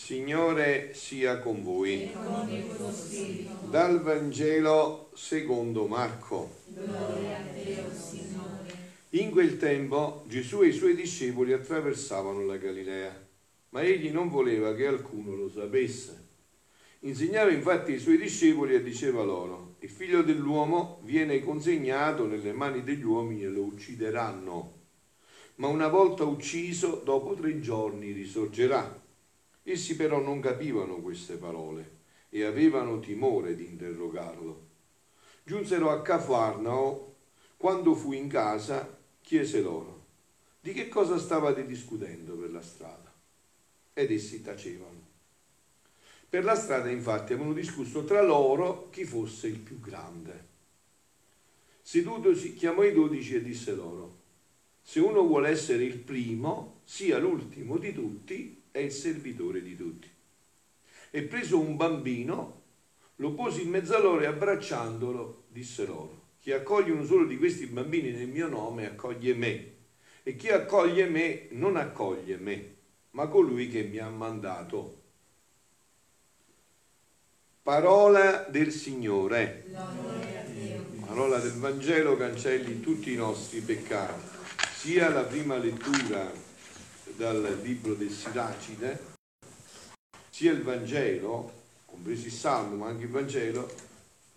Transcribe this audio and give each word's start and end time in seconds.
Signore 0.00 0.94
sia 0.94 1.40
con 1.40 1.62
voi. 1.64 2.08
Dal 3.68 4.00
Vangelo 4.00 5.10
secondo 5.12 5.88
Marco. 5.88 6.54
In 9.10 9.30
quel 9.32 9.56
tempo 9.56 10.24
Gesù 10.28 10.62
e 10.62 10.68
i 10.68 10.72
suoi 10.72 10.94
discepoli 10.94 11.52
attraversavano 11.52 12.46
la 12.46 12.56
Galilea, 12.56 13.26
ma 13.70 13.82
egli 13.82 14.10
non 14.10 14.28
voleva 14.28 14.72
che 14.74 14.86
alcuno 14.86 15.34
lo 15.34 15.50
sapesse. 15.50 16.28
Insegnava 17.00 17.50
infatti 17.50 17.92
ai 17.92 17.98
suoi 17.98 18.18
discepoli 18.18 18.74
e 18.74 18.82
diceva 18.84 19.24
loro, 19.24 19.74
il 19.80 19.90
figlio 19.90 20.22
dell'uomo 20.22 21.00
viene 21.02 21.40
consegnato 21.40 22.24
nelle 22.24 22.52
mani 22.52 22.84
degli 22.84 23.04
uomini 23.04 23.42
e 23.42 23.48
lo 23.48 23.62
uccideranno, 23.64 24.74
ma 25.56 25.66
una 25.66 25.88
volta 25.88 26.24
ucciso, 26.24 27.02
dopo 27.04 27.34
tre 27.34 27.58
giorni 27.58 28.12
risorgerà. 28.12 29.06
Essi 29.70 29.96
però 29.96 30.18
non 30.18 30.40
capivano 30.40 30.96
queste 30.96 31.34
parole 31.34 31.96
e 32.30 32.44
avevano 32.44 33.00
timore 33.00 33.54
di 33.54 33.66
interrogarlo. 33.66 34.66
Giunsero 35.44 35.90
a 35.90 36.00
Cafarnao, 36.00 37.16
quando 37.58 37.94
fu 37.94 38.12
in 38.12 38.28
casa, 38.28 38.98
chiese 39.20 39.60
loro, 39.60 40.06
di 40.58 40.72
che 40.72 40.88
cosa 40.88 41.18
stavate 41.18 41.66
discutendo 41.66 42.34
per 42.34 42.50
la 42.50 42.62
strada? 42.62 43.12
Ed 43.92 44.10
essi 44.10 44.40
tacevano. 44.40 45.06
Per 46.30 46.44
la 46.44 46.54
strada 46.54 46.88
infatti 46.88 47.34
avevano 47.34 47.52
discusso 47.52 48.04
tra 48.04 48.22
loro 48.22 48.88
chi 48.88 49.04
fosse 49.04 49.48
il 49.48 49.58
più 49.58 49.80
grande. 49.80 50.46
Sedutosi 51.82 52.54
chiamò 52.54 52.84
i 52.84 52.94
dodici 52.94 53.34
e 53.34 53.42
disse 53.42 53.74
loro, 53.74 54.16
se 54.80 55.00
uno 55.00 55.26
vuole 55.26 55.50
essere 55.50 55.84
il 55.84 55.98
primo, 55.98 56.80
sia 56.84 57.18
l'ultimo 57.18 57.76
di 57.76 57.92
tutti 57.92 58.57
è 58.78 58.82
il 58.82 58.92
servitore 58.92 59.62
di 59.62 59.76
tutti. 59.76 60.08
E 61.10 61.22
preso 61.22 61.58
un 61.58 61.76
bambino, 61.76 62.62
lo 63.16 63.32
pose 63.32 63.62
in 63.62 63.70
mezzo 63.70 63.96
a 63.96 64.00
loro 64.00 64.20
e 64.20 64.26
abbracciandolo 64.26 65.44
disse 65.48 65.84
loro, 65.84 66.26
chi 66.38 66.52
accoglie 66.52 66.92
uno 66.92 67.04
solo 67.04 67.26
di 67.26 67.36
questi 67.36 67.66
bambini 67.66 68.12
nel 68.12 68.28
mio 68.28 68.48
nome 68.48 68.86
accoglie 68.86 69.34
me, 69.34 69.72
e 70.22 70.36
chi 70.36 70.50
accoglie 70.50 71.06
me 71.06 71.48
non 71.50 71.76
accoglie 71.76 72.36
me, 72.36 72.74
ma 73.10 73.26
colui 73.26 73.68
che 73.68 73.82
mi 73.82 73.98
ha 73.98 74.08
mandato. 74.08 74.96
Parola 77.62 78.46
del 78.48 78.70
Signore. 78.70 79.66
Parola 81.04 81.38
del 81.38 81.52
Vangelo 81.54 82.16
cancelli 82.16 82.80
tutti 82.80 83.12
i 83.12 83.16
nostri 83.16 83.60
peccati. 83.60 84.36
Sia 84.74 85.08
la 85.08 85.24
prima 85.24 85.56
lettura 85.56 86.30
dal 87.16 87.60
libro 87.62 87.94
del 87.94 88.10
Siracide, 88.10 89.16
sia 90.30 90.52
il 90.52 90.62
Vangelo, 90.62 91.52
compreso 91.84 92.26
il 92.26 92.32
Salmo, 92.32 92.76
ma 92.76 92.88
anche 92.88 93.04
il 93.04 93.10
Vangelo, 93.10 93.68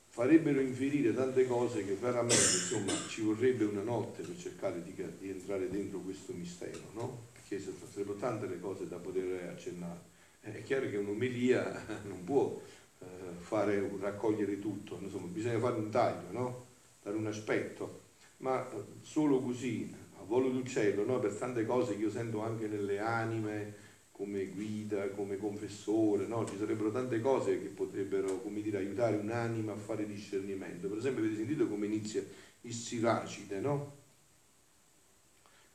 farebbero 0.10 0.60
inferire 0.60 1.14
tante 1.14 1.46
cose 1.48 1.86
che 1.86 1.94
veramente, 1.94 2.36
insomma, 2.36 2.92
ci 3.08 3.22
vorrebbe 3.22 3.64
una 3.66 3.82
notte 3.82 4.24
per 4.24 4.38
cercare 4.38 4.84
di, 4.84 4.94
di 5.20 5.30
entrare 5.30 5.70
dentro 5.70 6.00
questo 6.00 6.34
mistero, 6.34 6.80
no? 6.94 7.28
Perché 7.34 7.64
sarebbero 7.92 8.18
tante 8.18 8.48
le 8.48 8.60
cose 8.60 8.88
da 8.88 8.98
poter 8.98 9.50
accennare. 9.50 10.00
È 10.42 10.64
chiaro 10.64 10.90
che 10.90 10.98
un'omelia 10.98 12.02
non 12.08 12.24
può 12.24 12.60
eh, 13.00 13.06
fare, 13.40 13.90
raccogliere 14.00 14.60
tutto, 14.60 14.98
insomma, 15.02 15.28
bisogna 15.28 15.60
fare 15.60 15.76
un 15.76 15.90
taglio, 15.90 16.32
no? 16.32 16.66
Dare 17.02 17.16
un 17.16 17.28
aspetto, 17.28 18.02
ma 18.38 18.68
solo 19.02 19.40
così 19.40 20.01
volo 20.32 20.50
d'uccello 20.50 21.04
no? 21.04 21.20
per 21.20 21.34
tante 21.34 21.66
cose 21.66 21.98
che 21.98 22.04
io 22.04 22.10
sento 22.10 22.42
anche 22.42 22.68
nelle 22.68 23.00
anime 23.00 23.90
come 24.12 24.46
guida, 24.46 25.10
come 25.10 25.36
confessore, 25.36 26.26
no? 26.26 26.46
ci 26.46 26.56
sarebbero 26.58 26.90
tante 26.90 27.20
cose 27.20 27.62
che 27.62 27.68
potrebbero 27.68 28.42
come 28.42 28.62
dire, 28.62 28.78
aiutare 28.78 29.18
un'anima 29.18 29.74
a 29.74 29.76
fare 29.76 30.08
discernimento. 30.08 30.88
Per 30.88 31.00
esempio 31.00 31.22
avete 31.24 31.38
sentito 31.38 31.68
come 31.68 31.88
inizia 31.88 32.24
il 32.62 32.74
Siracide, 32.74 33.60
no? 33.60 33.98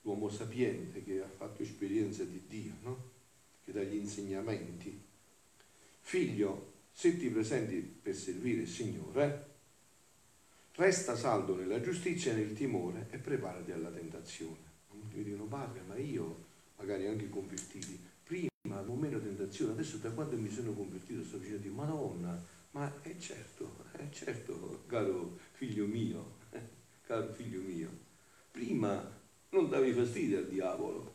l'uomo 0.03 0.31
sapiente 0.31 1.05
che 1.05 1.21
ha 1.21 1.29
fatto 1.29 1.61
esperienza 1.61 2.25
di 2.25 2.43
Dio, 2.49 2.73
no? 2.83 3.11
che 3.63 3.73
dà 3.73 3.83
gli 3.83 3.97
insegnamenti. 3.97 5.03
Figlio, 6.01 6.73
se 6.93 7.19
ti 7.19 7.29
presenti 7.29 7.77
per 7.77 8.15
servire 8.15 8.63
il 8.63 8.69
Signore, 8.69 9.56
Resta 10.77 11.17
saldo 11.17 11.57
nella 11.57 11.81
giustizia 11.81 12.33
e 12.33 12.35
nel 12.37 12.53
timore 12.53 13.07
e 13.11 13.17
preparati 13.17 13.73
alla 13.73 13.89
tentazione. 13.89 14.75
Mi 14.91 15.23
dicono, 15.23 15.45
padre, 15.45 15.81
ma 15.87 15.97
io, 15.97 16.45
magari 16.77 17.07
anche 17.07 17.31
convertiti, 17.31 17.99
prima 18.23 18.51
avevo 18.73 18.95
meno 18.95 19.19
tentazione, 19.19 19.73
adesso 19.73 19.97
da 19.97 20.11
quando 20.11 20.37
mi 20.37 20.51
sono 20.51 20.75
convertito 20.75 21.25
sto 21.25 21.39
dicendo, 21.39 21.63
di 21.63 21.71
Madonna, 21.71 22.39
ma 22.73 22.93
è 23.01 23.17
certo, 23.17 23.87
è 23.93 24.07
certo, 24.11 24.83
caro 24.87 25.39
figlio 25.53 25.87
mio, 25.87 26.37
caro 27.07 27.33
figlio 27.33 27.63
mio, 27.63 27.89
prima 28.51 29.19
non 29.51 29.71
davi 29.71 29.95
fastidio 29.95 30.41
al 30.41 30.49
diavolo, 30.49 31.15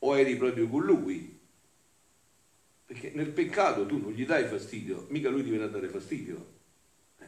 o 0.00 0.18
eri 0.18 0.36
proprio 0.36 0.66
con 0.66 0.84
lui, 0.84 1.38
perché 2.86 3.12
nel 3.14 3.30
peccato 3.30 3.86
tu 3.86 3.98
non 3.98 4.10
gli 4.10 4.26
dai 4.26 4.48
fastidio, 4.48 5.06
mica 5.10 5.28
lui 5.28 5.44
ti 5.44 5.50
viene 5.50 5.66
a 5.66 5.68
dare 5.68 5.88
fastidio 5.88 6.55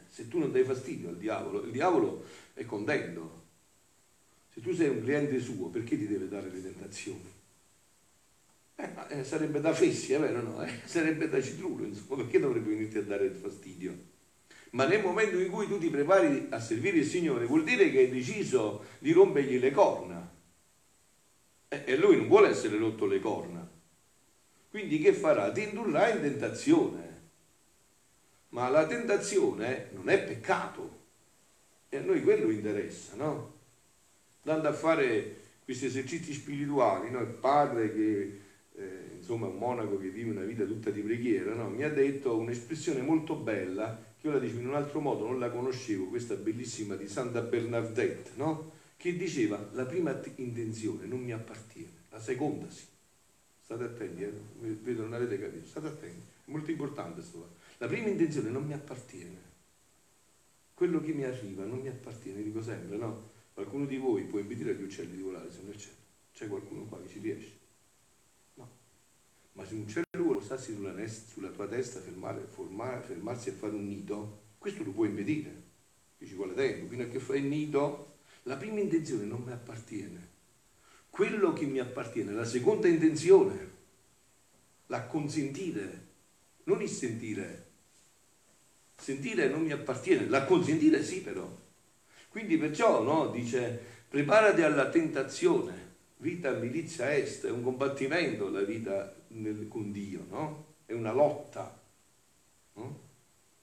se 0.09 0.29
tu 0.29 0.39
non 0.39 0.51
dai 0.51 0.65
fastidio 0.65 1.11
al 1.11 1.17
diavolo, 1.17 1.63
il 1.63 1.71
diavolo 1.71 2.25
è 2.55 2.65
contento. 2.65 3.47
Se 4.53 4.61
tu 4.61 4.73
sei 4.75 4.89
un 4.89 5.03
cliente 5.03 5.39
suo, 5.39 5.69
perché 5.69 5.97
ti 5.97 6.07
deve 6.07 6.29
dare 6.29 6.51
le 6.51 6.63
tentazioni? 6.63 7.37
Eh, 8.75 8.91
eh, 9.09 9.25
sarebbe 9.25 9.61
da 9.61 9.73
fessi, 9.73 10.13
è 10.13 10.21
vero 10.21 10.43
no? 10.43 10.63
Eh, 10.63 10.71
sarebbe 10.87 11.29
da 11.29 11.41
citrulo, 11.41 11.85
insomma, 11.85 12.23
perché 12.23 12.39
dovrebbe 12.39 12.71
venirti 12.71 12.99
a 12.99 13.03
dare 13.03 13.27
il 13.27 13.35
fastidio? 13.35 14.17
Ma 14.71 14.87
nel 14.87 15.03
momento 15.03 15.39
in 15.39 15.51
cui 15.51 15.67
tu 15.67 15.79
ti 15.79 15.89
prepari 15.89 16.49
a 16.51 16.61
servire 16.61 16.99
il 16.99 17.07
Signore, 17.07 17.47
vuol 17.47 17.65
dire 17.65 17.91
che 17.91 17.99
hai 17.99 18.11
deciso 18.11 18.85
di 18.99 19.13
rompergli 19.13 19.59
le 19.59 19.71
corna. 19.71 20.37
Eh, 21.69 21.83
e 21.87 21.97
lui 21.97 22.17
non 22.17 22.29
vuole 22.29 22.49
essere 22.49 22.77
rotto 22.77 23.07
le 23.07 23.21
corna. 23.21 23.69
Quindi 24.71 24.99
che 24.99 25.13
farà? 25.13 25.51
Ti 25.51 25.63
indurrà 25.63 26.11
in 26.11 26.21
tentazione 26.21 27.08
ma 28.51 28.69
la 28.69 28.87
tentazione 28.87 29.89
non 29.93 30.09
è 30.09 30.23
peccato 30.23 30.97
e 31.89 31.97
a 31.97 32.01
noi 32.01 32.23
quello 32.23 32.51
interessa, 32.51 33.15
no? 33.17 33.57
Andando 34.43 34.69
a 34.69 34.73
fare 34.73 35.37
questi 35.65 35.87
esercizi 35.87 36.33
spirituali, 36.33 37.11
no? 37.11 37.21
il 37.21 37.29
padre 37.29 37.93
che 37.93 38.41
eh, 38.75 39.17
insomma 39.19 39.47
un 39.47 39.59
monaco 39.59 39.99
che 39.99 40.09
vive 40.09 40.31
una 40.31 40.45
vita 40.45 40.65
tutta 40.65 40.91
di 40.91 41.03
preghiera, 41.03 41.53
no? 41.55 41.69
mi 41.69 41.83
ha 41.83 41.91
detto 41.91 42.37
un'espressione 42.37 43.03
molto 43.03 43.35
bella 43.35 44.03
che 44.19 44.27
io 44.27 44.33
la 44.33 44.39
dicevo 44.39 44.61
in 44.61 44.69
un 44.69 44.75
altro 44.75 45.01
modo, 45.01 45.27
non 45.27 45.39
la 45.39 45.51
conoscevo, 45.51 46.07
questa 46.07 46.35
bellissima 46.35 46.95
di 46.95 47.07
Santa 47.07 47.43
Bernadette, 47.43 48.31
no? 48.37 48.73
che 48.97 49.17
diceva 49.17 49.69
la 49.73 49.85
prima 49.85 50.19
intenzione 50.37 51.07
non 51.07 51.21
mi 51.21 51.33
appartiene, 51.33 51.93
la 52.11 52.21
seconda 52.21 52.69
sì. 52.71 52.85
State 53.63 53.85
attenti, 53.85 54.23
eh? 54.23 54.33
vedo 54.83 55.03
non 55.03 55.13
avete 55.13 55.39
capito, 55.39 55.67
state 55.67 55.89
attenti, 55.89 56.23
è 56.47 56.51
molto 56.51 56.71
importante 56.71 57.21
questo. 57.21 57.57
La 57.79 57.87
prima 57.87 58.09
intenzione 58.09 58.51
non 58.51 58.65
mi 58.65 58.73
appartiene. 58.73 59.47
Quello 60.75 61.01
che 61.01 61.13
mi 61.13 61.25
arriva 61.25 61.65
non 61.65 61.81
mi 61.81 61.89
appartiene, 61.89 62.43
dico 62.43 62.63
sempre, 62.63 62.97
no? 62.97 63.31
Qualcuno 63.53 63.87
di 63.87 63.97
voi 63.97 64.25
può 64.25 64.39
impedire 64.39 64.71
agli 64.71 64.83
uccelli 64.83 65.17
di 65.17 65.23
volare 65.23 65.51
se 65.51 65.63
nel 65.63 65.77
cielo. 65.77 65.97
C'è 66.33 66.47
qualcuno 66.47 66.85
qua 66.85 67.01
che 67.01 67.09
ci 67.09 67.19
riesce? 67.19 67.59
No. 68.55 68.69
Ma 69.53 69.65
se 69.65 69.75
un 69.75 69.81
uccello 69.81 70.07
vuole 70.15 70.39
spostarsi 70.39 70.73
sulla, 70.73 71.09
sulla, 71.09 71.51
tua 71.51 71.67
testa, 71.67 72.01
fermare, 72.01 72.47
formare, 72.47 73.03
fermarsi 73.03 73.51
e 73.51 73.53
fare 73.53 73.75
un 73.75 73.87
nido, 73.87 74.41
questo 74.59 74.83
lo 74.83 74.93
puoi 74.93 75.09
impedire. 75.09 75.67
Che 76.17 76.27
ci 76.27 76.35
vuole 76.35 76.55
tempo. 76.55 76.87
Fino 76.87 77.03
a 77.03 77.07
che 77.07 77.19
fai 77.19 77.41
il 77.41 77.47
nido, 77.47 78.19
la 78.45 78.57
prima 78.57 78.81
intenzione 78.81 79.25
non 79.25 79.43
mi 79.43 79.53
appartiene. 79.53 80.37
Quello 81.11 81.53
che 81.53 81.67
mi 81.67 81.79
appartiene, 81.79 82.33
la 82.33 82.45
seconda 82.45 82.89
intenzione, 82.89 83.71
l'acconsentire, 84.87 86.07
non 86.65 86.81
il 86.83 86.89
sentire. 86.89 87.68
Sentire 89.01 89.49
non 89.49 89.63
mi 89.63 89.73
appartiene, 89.73 90.29
l'acconsentire 90.29 91.03
sì 91.03 91.23
però. 91.23 91.49
Quindi 92.29 92.59
perciò 92.59 93.03
no, 93.03 93.29
dice 93.29 93.81
preparati 94.09 94.63
alla 94.63 94.89
tentazione, 94.91 95.87
vita 96.19 96.53
milizia 96.53 97.15
est, 97.15 97.47
è 97.47 97.51
un 97.51 97.63
combattimento 97.63 98.51
la 98.51 98.63
vita 98.63 99.15
nel, 99.29 99.69
con 99.69 99.93
Dio, 99.93 100.25
no? 100.31 100.65
È 100.85 100.93
una 100.93 101.13
lotta. 101.13 101.81
No? 102.75 103.07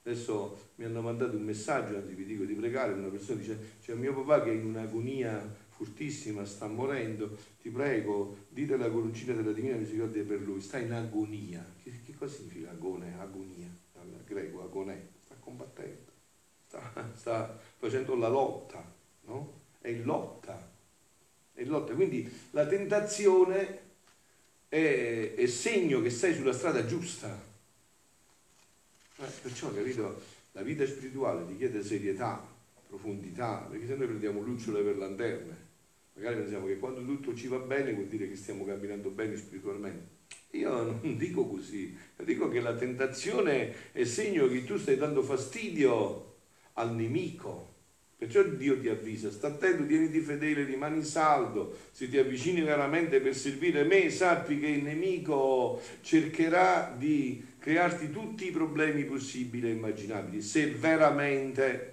Adesso 0.02 0.70
mi 0.76 0.84
hanno 0.84 1.02
mandato 1.02 1.36
un 1.36 1.42
messaggio, 1.42 1.96
anzi 1.96 2.14
vi 2.14 2.24
dico 2.24 2.44
di 2.44 2.54
pregare, 2.54 2.92
una 2.92 3.08
persona 3.08 3.40
dice 3.40 3.58
c'è 3.82 3.94
mio 3.94 4.14
papà 4.14 4.44
che 4.44 4.50
è 4.50 4.54
in 4.54 4.64
un'agonia 4.64 5.64
fortissima, 5.68 6.44
sta 6.44 6.66
morendo, 6.66 7.36
ti 7.60 7.68
prego, 7.68 8.46
dite 8.48 8.76
la 8.76 8.88
coroncina 8.88 9.34
della 9.34 9.52
Divina 9.52 9.76
Misericordia 9.76 10.24
per 10.24 10.40
lui, 10.40 10.60
sta 10.60 10.78
in 10.78 10.92
agonia. 10.92 11.64
Che, 11.82 11.92
che 12.04 12.14
cosa 12.14 12.34
significa 12.34 12.70
agone? 12.70 13.14
Agonia, 13.18 13.68
dal 13.92 14.22
greco 14.24 14.62
agonè, 14.62 14.98
combattendo, 15.46 16.10
sta, 16.66 17.12
sta 17.14 17.58
facendo 17.78 18.16
la 18.16 18.28
lotta, 18.28 18.84
no? 19.26 19.60
È 19.80 19.88
in 19.88 20.02
lotta, 20.02 20.68
è 21.54 21.62
in 21.62 21.68
lotta. 21.68 21.94
Quindi 21.94 22.28
la 22.50 22.66
tentazione 22.66 23.80
è, 24.68 25.34
è 25.36 25.46
segno 25.46 26.02
che 26.02 26.10
sei 26.10 26.34
sulla 26.34 26.52
strada 26.52 26.84
giusta. 26.84 27.54
Eh, 29.18 29.30
perciò, 29.40 29.72
capito, 29.72 30.20
la 30.52 30.62
vita 30.62 30.84
spirituale 30.84 31.46
ti 31.46 31.56
chiede 31.56 31.82
serietà, 31.84 32.44
profondità, 32.88 33.66
perché 33.70 33.86
se 33.86 33.94
noi 33.94 34.06
prendiamo 34.06 34.40
lucciole 34.40 34.82
per 34.82 34.96
lanterne, 34.96 35.64
magari 36.14 36.36
pensiamo 36.36 36.66
che 36.66 36.78
quando 36.78 37.04
tutto 37.04 37.34
ci 37.36 37.46
va 37.46 37.58
bene 37.58 37.94
vuol 37.94 38.08
dire 38.08 38.28
che 38.28 38.34
stiamo 38.34 38.64
camminando 38.64 39.10
bene 39.10 39.36
spiritualmente. 39.36 40.14
Io 40.56 40.82
non 40.82 41.16
dico 41.16 41.46
così, 41.46 41.96
dico 42.24 42.48
che 42.48 42.60
la 42.60 42.74
tentazione 42.74 43.92
è 43.92 44.04
segno 44.04 44.48
che 44.48 44.64
tu 44.64 44.76
stai 44.78 44.96
dando 44.96 45.22
fastidio 45.22 46.34
al 46.74 46.94
nemico. 46.94 47.74
Perciò 48.18 48.42
Dio 48.44 48.80
ti 48.80 48.88
avvisa, 48.88 49.30
sta 49.30 49.48
attento, 49.48 49.84
tieniti 49.84 50.20
fedele, 50.20 50.64
rimani 50.64 51.02
saldo, 51.04 51.76
se 51.90 52.08
ti 52.08 52.16
avvicini 52.16 52.62
veramente 52.62 53.20
per 53.20 53.36
servire 53.36 53.84
me, 53.84 54.08
sappi 54.08 54.58
che 54.58 54.68
il 54.68 54.82
nemico 54.82 55.82
cercherà 56.00 56.94
di 56.96 57.44
crearti 57.58 58.10
tutti 58.10 58.46
i 58.46 58.52
problemi 58.52 59.04
possibili 59.04 59.68
e 59.68 59.72
immaginabili, 59.72 60.40
se 60.40 60.70
veramente 60.70 61.92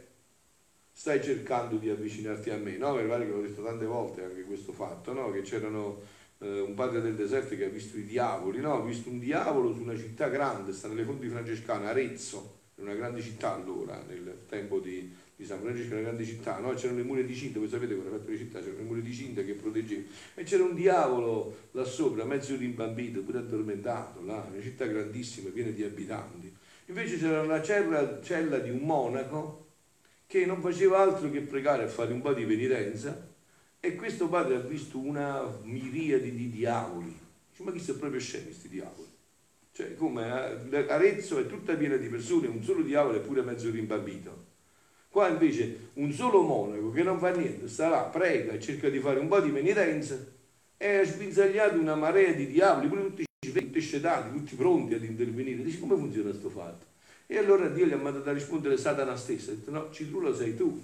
stai 0.94 1.21
cercando 1.21 1.75
di 1.75 1.89
avvicinarti 1.89 2.51
a 2.51 2.57
me, 2.57 2.77
no? 2.77 2.95
Mi 2.95 3.06
pare 3.06 3.25
che 3.25 3.31
l'ho 3.31 3.42
detto 3.42 3.62
tante 3.62 3.86
volte 3.86 4.24
anche 4.24 4.44
questo 4.44 4.71
fatto, 4.71 5.12
no? 5.12 5.30
Che 5.31 5.42
c'erano 5.42 6.00
eh, 6.43 6.59
un 6.59 6.73
padre 6.73 7.01
del 7.01 7.15
deserto 7.15 7.55
che 7.55 7.65
ha 7.65 7.69
visto 7.69 7.97
i 7.97 8.03
diavoli, 8.03 8.59
no? 8.59 8.73
Ha 8.73 8.85
visto 8.85 9.09
un 9.09 9.19
diavolo 9.19 9.73
su 9.73 9.81
una 9.81 9.97
città 9.97 10.27
grande, 10.27 10.73
sta 10.73 10.89
nelle 10.89 11.03
fonti 11.03 11.29
francescane, 11.29 11.87
Arezzo, 11.87 12.59
una 12.75 12.93
grande 12.93 13.21
città 13.21 13.53
allora, 13.53 14.03
nel 14.07 14.43
tempo 14.49 14.79
di, 14.79 15.15
di 15.35 15.45
San 15.45 15.61
Francesco, 15.61 15.93
una 15.93 16.01
grande 16.01 16.25
città, 16.25 16.59
no? 16.59 16.73
c'erano 16.73 16.99
le 16.99 17.05
mura 17.05 17.21
di 17.21 17.33
cinta, 17.33 17.59
voi 17.59 17.69
sapete 17.69 17.95
come 17.95 18.09
fatto 18.09 18.29
le 18.29 18.37
città, 18.37 18.59
c'erano 18.59 18.79
le 18.79 18.83
mura 18.83 18.99
di 18.99 19.13
cinta 19.13 19.41
che 19.43 19.53
proteggevano, 19.53 20.07
e 20.33 20.43
c'era 20.43 20.63
un 20.63 20.75
diavolo 20.75 21.55
là 21.71 21.85
sopra, 21.85 22.25
mezzo 22.25 22.55
rimbambito, 22.57 23.21
pure 23.21 23.37
addormentato, 23.37 24.23
là, 24.25 24.45
una 24.51 24.61
città 24.61 24.85
grandissima, 24.85 25.49
piena 25.49 25.69
di 25.69 25.83
abitanti. 25.83 26.53
Invece 26.87 27.17
c'era 27.17 27.41
una 27.41 27.61
cella, 27.61 28.21
cella 28.21 28.57
di 28.59 28.69
un 28.69 28.79
monaco 28.79 29.61
che 30.27 30.45
non 30.45 30.61
faceva 30.61 30.99
altro 30.99 31.29
che 31.31 31.41
pregare 31.41 31.85
e 31.85 31.87
fare 31.87 32.11
un 32.11 32.21
po' 32.21 32.33
di 32.33 32.43
penitenza, 32.43 33.32
e 33.85 33.95
questo 33.97 34.30
padre 34.30 34.56
ha 34.56 34.59
visto 34.59 34.97
una 34.97 35.59
miriade 35.63 36.33
di 36.33 36.50
diavoli. 36.50 37.19
Ma 37.57 37.71
chi 37.74 37.80
sono 37.80 38.00
proprio 38.00 38.21
scemi 38.21 38.45
questi 38.45 38.69
diavoli? 38.69 39.09
Cioè, 39.74 39.95
come 39.95 40.69
eh, 40.71 40.85
Arezzo 40.88 41.38
è 41.38 41.47
tutta 41.47 41.75
piena 41.75 41.97
di 41.97 42.07
persone, 42.07 42.47
un 42.47 42.63
solo 42.63 42.81
diavolo 42.81 43.18
è 43.18 43.19
pure 43.19 43.41
mezzo 43.41 43.69
rimbambito. 43.69 44.51
Qua 45.09 45.27
invece 45.27 45.89
un 45.95 46.13
solo 46.13 46.44
monaco 46.44 46.91
che 46.91 47.03
non 47.03 47.19
fa 47.19 47.31
niente, 47.31 47.68
sta 47.68 47.89
là, 47.89 48.03
prega 48.03 48.57
cerca 48.57 48.88
di 48.88 49.00
fare 49.00 49.19
un 49.19 49.27
po' 49.27 49.41
di 49.41 49.50
penitenza 49.50 50.18
e 50.77 50.97
ha 51.00 51.03
sbinzagliato 51.03 51.77
una 51.77 51.95
marea 51.95 52.31
di 52.31 52.47
diavoli, 52.47 52.88
pure 52.88 53.03
tutti 53.03 53.24
tutti 53.74 53.81
scetati, 53.81 54.31
tutti 54.31 54.56
pronti 54.56 54.94
ad 54.94 55.03
intervenire. 55.03 55.62
Dice 55.62 55.79
come 55.79 55.97
funziona 55.97 56.29
questo 56.29 56.50
fatto? 56.50 56.86
E 57.27 57.38
allora 57.38 57.68
Dio 57.68 57.86
gli 57.86 57.91
ha 57.91 57.97
mandato 57.97 58.29
a 58.29 58.33
rispondere 58.33 58.77
Satana 58.77 59.18
stesso, 59.18 59.51
ha 59.51 59.53
detto 59.56 59.71
no, 59.71 59.91
Citrulo 59.91 60.33
sei 60.33 60.56
tu, 60.56 60.81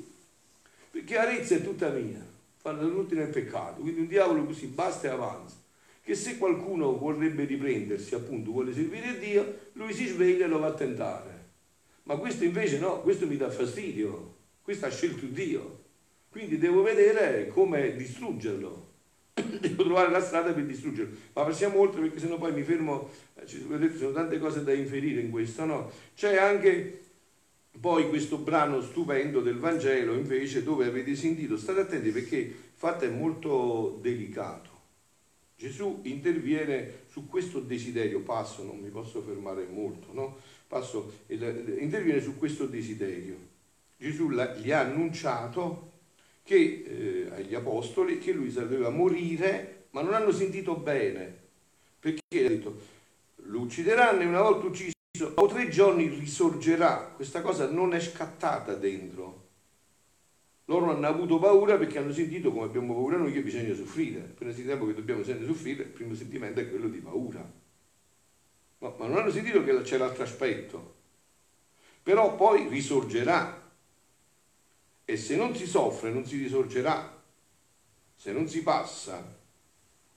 perché 0.91 1.17
Arezzo 1.17 1.53
è 1.53 1.63
tutta 1.63 1.89
mia, 1.89 2.37
fanno 2.61 2.89
tutti 2.89 3.15
nel 3.15 3.29
peccato, 3.29 3.81
quindi 3.81 4.01
un 4.01 4.07
diavolo 4.07 4.45
così 4.45 4.67
basta 4.67 5.07
e 5.07 5.11
avanza 5.11 5.55
che 6.09 6.15
se 6.15 6.39
qualcuno 6.39 6.97
vorrebbe 6.97 7.45
riprendersi, 7.45 8.15
appunto, 8.15 8.49
vuole 8.49 8.73
servire 8.73 9.19
Dio, 9.19 9.69
lui 9.73 9.93
si 9.93 10.07
sveglia 10.07 10.45
e 10.45 10.47
lo 10.47 10.57
va 10.57 10.67
a 10.67 10.73
tentare. 10.73 11.47
Ma 12.03 12.15
questo 12.15 12.43
invece 12.43 12.79
no, 12.79 13.01
questo 13.01 13.27
mi 13.27 13.37
dà 13.37 13.51
fastidio, 13.51 14.37
questo 14.63 14.87
ha 14.87 14.89
scelto 14.89 15.27
Dio. 15.27 15.83
Quindi 16.31 16.57
devo 16.57 16.81
vedere 16.81 17.47
come 17.49 17.95
distruggerlo. 17.95 18.87
devo 19.61 19.83
trovare 19.83 20.09
la 20.09 20.19
strada 20.19 20.51
per 20.51 20.65
distruggerlo. 20.65 21.15
Ma 21.33 21.43
passiamo 21.43 21.79
oltre 21.79 22.01
perché 22.01 22.17
sennò 22.17 22.39
poi 22.39 22.53
mi 22.53 22.63
fermo, 22.63 23.09
eh, 23.35 23.45
ci 23.45 23.63
sono 23.95 24.11
tante 24.11 24.39
cose 24.39 24.63
da 24.63 24.73
inferire 24.73 25.21
in 25.21 25.29
questo, 25.29 25.65
no? 25.65 25.91
C'è 26.15 26.37
anche 26.37 27.01
poi 27.79 28.09
questo 28.09 28.37
brano 28.37 28.81
stupendo 28.81 29.41
del 29.41 29.57
Vangelo 29.57 30.13
invece 30.13 30.63
dove 30.63 30.85
avete 30.85 31.15
sentito, 31.15 31.57
state 31.57 31.81
attenti 31.81 32.09
perché 32.11 32.37
il 32.37 32.55
fatto 32.73 33.05
è 33.05 33.09
molto 33.09 33.97
delicato. 34.01 34.77
Gesù 35.55 35.99
interviene 36.03 37.01
su 37.09 37.27
questo 37.27 37.59
desiderio, 37.59 38.21
passo, 38.21 38.63
non 38.63 38.79
mi 38.79 38.89
posso 38.89 39.21
fermare 39.21 39.65
molto, 39.69 40.07
no? 40.13 40.37
Passo, 40.67 41.11
interviene 41.27 42.21
su 42.21 42.37
questo 42.37 42.65
desiderio. 42.65 43.35
Gesù 43.97 44.29
gli 44.29 44.71
ha 44.71 44.79
annunciato 44.79 45.91
che, 46.43 46.83
eh, 46.85 47.35
agli 47.35 47.53
apostoli 47.55 48.19
che 48.19 48.31
lui 48.31 48.51
doveva 48.51 48.89
morire, 48.89 49.87
ma 49.91 50.01
non 50.01 50.13
hanno 50.13 50.31
sentito 50.31 50.75
bene, 50.75 51.35
perché 51.99 52.45
ha 52.45 52.47
detto, 52.47 52.79
lo 53.43 53.59
uccideranno 53.59 54.21
e 54.21 54.25
una 54.25 54.41
volta 54.41 54.67
ucciso, 54.67 54.93
dopo 55.11 55.47
tre 55.47 55.69
giorni 55.69 56.07
risorgerà. 56.07 57.13
Questa 57.15 57.41
cosa 57.41 57.69
non 57.69 57.93
è 57.93 57.99
scattata 57.99 58.75
dentro 58.75 59.47
loro 60.69 60.91
hanno 60.91 61.07
avuto 61.07 61.39
paura 61.39 61.77
perché 61.77 61.97
hanno 61.97 62.13
sentito 62.13 62.51
come 62.51 62.65
abbiamo 62.65 62.93
paura 62.93 63.17
noi 63.17 63.33
che 63.33 63.41
bisogna 63.41 63.73
soffrire. 63.73 64.19
Appena 64.19 64.53
sentiamo 64.53 64.85
che 64.85 64.93
dobbiamo 64.93 65.23
sempre 65.23 65.47
soffrire, 65.47 65.81
il 65.81 65.89
primo 65.89 66.13
sentimento 66.13 66.59
è 66.59 66.69
quello 66.69 66.87
di 66.87 66.99
paura. 66.99 67.39
No, 68.77 68.95
ma 68.97 69.07
non 69.07 69.17
hanno 69.17 69.31
sentito 69.31 69.63
che 69.63 69.81
c'è 69.81 69.97
l'altro 69.97 70.23
aspetto. 70.23 70.97
Però 72.03 72.35
poi 72.35 72.67
risorgerà. 72.67 73.67
E 75.05 75.17
se 75.17 75.35
non 75.35 75.55
si 75.55 75.65
soffre 75.65 76.11
non 76.11 76.23
si 76.23 76.37
risorgerà. 76.37 77.19
Se 78.15 78.31
non 78.31 78.47
si 78.47 78.61
passa 78.61 79.37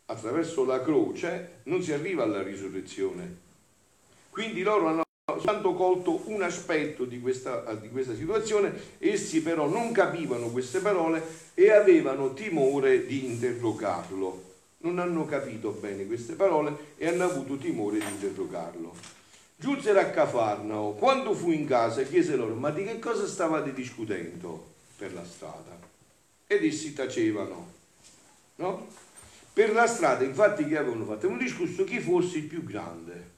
attraverso 0.05 0.67
la 0.67 0.83
croce 0.83 1.61
non 1.65 1.83
si 1.83 1.95
arriva 1.95 2.25
alla 2.25 2.43
risurrezione. 2.43 3.42
Quindi 4.33 4.63
loro 4.63 4.87
hanno 4.87 5.03
soltanto 5.31 5.75
colto 5.75 6.23
un 6.31 6.41
aspetto 6.41 7.05
di 7.05 7.21
questa, 7.21 7.75
di 7.75 7.91
questa 7.91 8.15
situazione, 8.15 8.73
essi 8.97 9.43
però 9.43 9.69
non 9.69 9.93
capivano 9.93 10.47
queste 10.47 10.79
parole 10.79 11.23
e 11.53 11.71
avevano 11.71 12.33
timore 12.33 13.05
di 13.05 13.27
interrogarlo. 13.27 14.43
Non 14.79 15.01
hanno 15.01 15.27
capito 15.27 15.73
bene 15.73 16.07
queste 16.07 16.33
parole 16.33 16.95
e 16.97 17.09
hanno 17.09 17.25
avuto 17.25 17.59
timore 17.59 17.99
di 17.99 18.09
interrogarlo. 18.09 18.95
Giunsero 19.55 20.01
a 20.01 20.07
Cafarnao, 20.07 20.93
quando 20.93 21.35
fu 21.35 21.51
in 21.51 21.67
casa 21.67 22.03
chiese 22.05 22.35
loro, 22.35 22.55
ma 22.55 22.71
di 22.71 22.85
che 22.85 22.99
cosa 22.99 23.27
stavate 23.27 23.75
discutendo 23.75 24.65
per 24.97 25.13
la 25.13 25.27
strada? 25.27 25.79
Ed 26.47 26.65
essi 26.65 26.95
tacevano, 26.95 27.71
no? 28.57 28.87
Per 29.53 29.75
la 29.75 29.87
strada, 29.87 30.25
infatti, 30.25 30.67
che 30.67 30.79
avevano 30.79 31.05
fatto? 31.05 31.29
Un 31.29 31.37
discorso 31.37 31.85
chi 31.85 32.01
fosse 32.01 32.39
il 32.39 32.45
più 32.45 32.65
grande. 32.65 33.32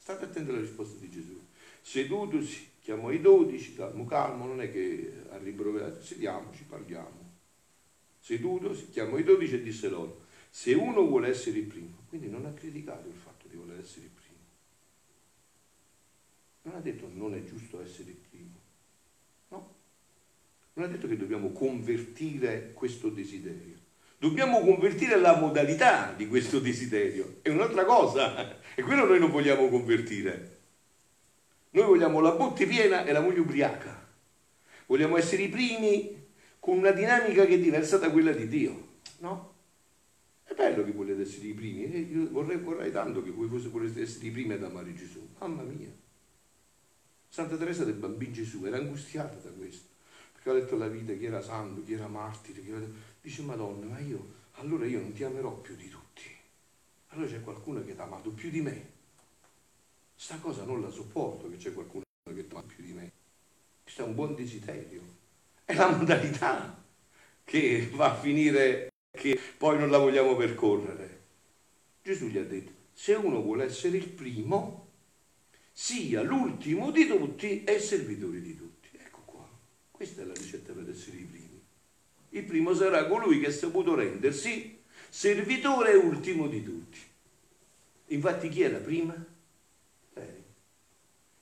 State 0.00 0.24
attenti 0.24 0.48
alla 0.48 0.60
risposta 0.60 0.98
di 0.98 1.10
Gesù. 1.10 1.38
Sedutosi, 1.82 2.70
chiamò 2.80 3.10
i 3.10 3.20
dodici, 3.20 3.74
calmo 3.74 4.06
calmo, 4.06 4.46
non 4.46 4.62
è 4.62 4.72
che 4.72 5.24
ha 5.28 5.36
rimproverato, 5.36 6.00
sediamoci, 6.00 6.64
parliamo. 6.64 7.32
Sedutosi, 8.18 8.88
chiamò 8.88 9.18
i 9.18 9.24
dodici 9.24 9.56
e 9.56 9.62
disse 9.62 9.90
loro, 9.90 10.24
se 10.48 10.72
uno 10.72 11.06
vuole 11.06 11.28
essere 11.28 11.58
il 11.58 11.66
primo, 11.66 12.04
quindi 12.08 12.30
non 12.30 12.46
ha 12.46 12.52
criticato 12.54 13.08
il 13.08 13.14
fatto 13.14 13.46
di 13.46 13.56
voler 13.56 13.78
essere 13.78 14.06
il 14.06 14.10
primo. 14.10 14.38
Non 16.62 16.76
ha 16.76 16.80
detto 16.80 17.06
non 17.12 17.34
è 17.34 17.44
giusto 17.44 17.82
essere 17.82 18.08
il 18.08 18.16
primo. 18.16 18.58
No. 19.48 19.74
Non 20.72 20.86
ha 20.86 20.88
detto 20.88 21.08
che 21.08 21.18
dobbiamo 21.18 21.52
convertire 21.52 22.72
questo 22.72 23.10
desiderio. 23.10 23.79
Dobbiamo 24.20 24.60
convertire 24.60 25.16
la 25.18 25.34
modalità 25.34 26.12
di 26.14 26.28
questo 26.28 26.58
desiderio. 26.58 27.38
È 27.40 27.48
un'altra 27.48 27.84
cosa. 27.86 28.58
E 28.76 28.82
quello 28.82 29.04
noi 29.04 29.18
non 29.18 29.30
vogliamo 29.30 29.68
convertire. 29.68 30.58
Noi 31.70 31.84
vogliamo 31.84 32.20
la 32.20 32.30
botte 32.30 32.66
piena 32.66 33.04
e 33.04 33.12
la 33.12 33.20
moglie 33.20 33.40
ubriaca. 33.40 34.08
Vogliamo 34.86 35.16
essere 35.18 35.42
i 35.42 35.48
primi 35.48 36.28
con 36.58 36.78
una 36.78 36.92
dinamica 36.92 37.44
che 37.44 37.54
è 37.54 37.58
diversa 37.58 37.98
da 37.98 38.10
quella 38.10 38.30
di 38.30 38.46
Dio. 38.46 38.88
No? 39.18 39.54
È 40.44 40.54
bello 40.54 40.84
che 40.84 40.92
volete 40.92 41.22
essere 41.22 41.48
i 41.48 41.52
primi. 41.52 41.92
Eh, 41.92 41.98
io 41.98 42.28
vorrei, 42.30 42.58
vorrei 42.58 42.92
tanto 42.92 43.22
che 43.22 43.30
voi 43.30 43.48
voleste 43.48 44.02
essere 44.02 44.26
i 44.26 44.30
primi 44.30 44.54
ad 44.54 44.62
amare 44.62 44.94
Gesù. 44.94 45.28
Mamma 45.38 45.62
mia. 45.62 45.92
Santa 47.28 47.56
Teresa 47.56 47.84
del 47.84 47.94
Bambino 47.94 48.32
Gesù 48.32 48.64
era 48.64 48.76
angustiata 48.76 49.36
da 49.42 49.50
questo. 49.50 49.88
Perché 50.32 50.50
ha 50.50 50.54
detto 50.54 50.76
la 50.76 50.88
vita, 50.88 51.12
chi 51.12 51.26
era 51.26 51.42
santo, 51.42 51.82
chi 51.82 51.94
era 51.94 52.06
martire. 52.06 52.62
Chi 52.62 52.70
era... 52.70 52.86
Dice 53.20 53.42
Madonna, 53.42 53.86
ma 53.86 53.98
io, 53.98 54.34
allora 54.52 54.86
io 54.86 55.00
non 55.00 55.12
ti 55.12 55.24
amerò 55.24 55.52
più 55.56 55.76
di 55.76 55.88
tutti. 55.88 56.24
Allora 57.08 57.28
c'è 57.28 57.42
qualcuno 57.42 57.84
che 57.84 57.94
ti 57.94 58.00
ha 58.00 58.04
amato 58.04 58.30
più 58.30 58.50
di 58.50 58.60
me. 58.60 58.98
Sta 60.14 60.38
cosa 60.38 60.64
non 60.64 60.80
la 60.80 60.90
sopporto 60.90 61.48
che 61.50 61.56
c'è 61.56 61.72
qualcuno 61.72 62.04
che 62.24 62.46
ama 62.50 62.62
più 62.62 62.84
di 62.84 62.92
me. 62.92 63.12
Questo 63.82 64.02
è 64.02 64.06
un 64.06 64.14
buon 64.14 64.34
desiderio. 64.34 65.02
È 65.64 65.74
la 65.74 65.90
modalità 65.90 66.82
che 67.44 67.88
va 67.92 68.12
a 68.12 68.18
finire 68.18 68.92
che 69.10 69.38
poi 69.56 69.78
non 69.78 69.90
la 69.90 69.98
vogliamo 69.98 70.36
percorrere. 70.36 71.18
Gesù 72.02 72.26
gli 72.26 72.38
ha 72.38 72.44
detto, 72.44 72.72
se 72.92 73.14
uno 73.14 73.42
vuole 73.42 73.64
essere 73.64 73.96
il 73.96 74.08
primo, 74.08 74.88
sia 75.72 76.22
l'ultimo 76.22 76.90
di 76.90 77.06
tutti 77.06 77.64
e 77.64 77.78
servitore 77.78 78.40
di 78.40 78.56
tutti. 78.56 78.88
Ecco 78.96 79.20
qua, 79.24 79.48
questa 79.90 80.22
è 80.22 80.24
la 80.24 80.34
ricetta 80.34 80.72
per 80.72 80.88
essere 80.88 81.16
i 81.16 81.24
primi. 81.24 81.39
Il 82.30 82.44
primo 82.44 82.74
sarà 82.74 83.06
colui 83.06 83.40
che 83.40 83.48
ha 83.48 83.52
saputo 83.52 83.94
rendersi 83.94 84.78
servitore 85.08 85.94
ultimo 85.94 86.46
di 86.46 86.62
tutti. 86.62 86.98
Infatti 88.08 88.48
chi 88.48 88.62
è 88.62 88.70
la 88.70 88.78
prima? 88.78 89.14
Lei. 90.14 90.42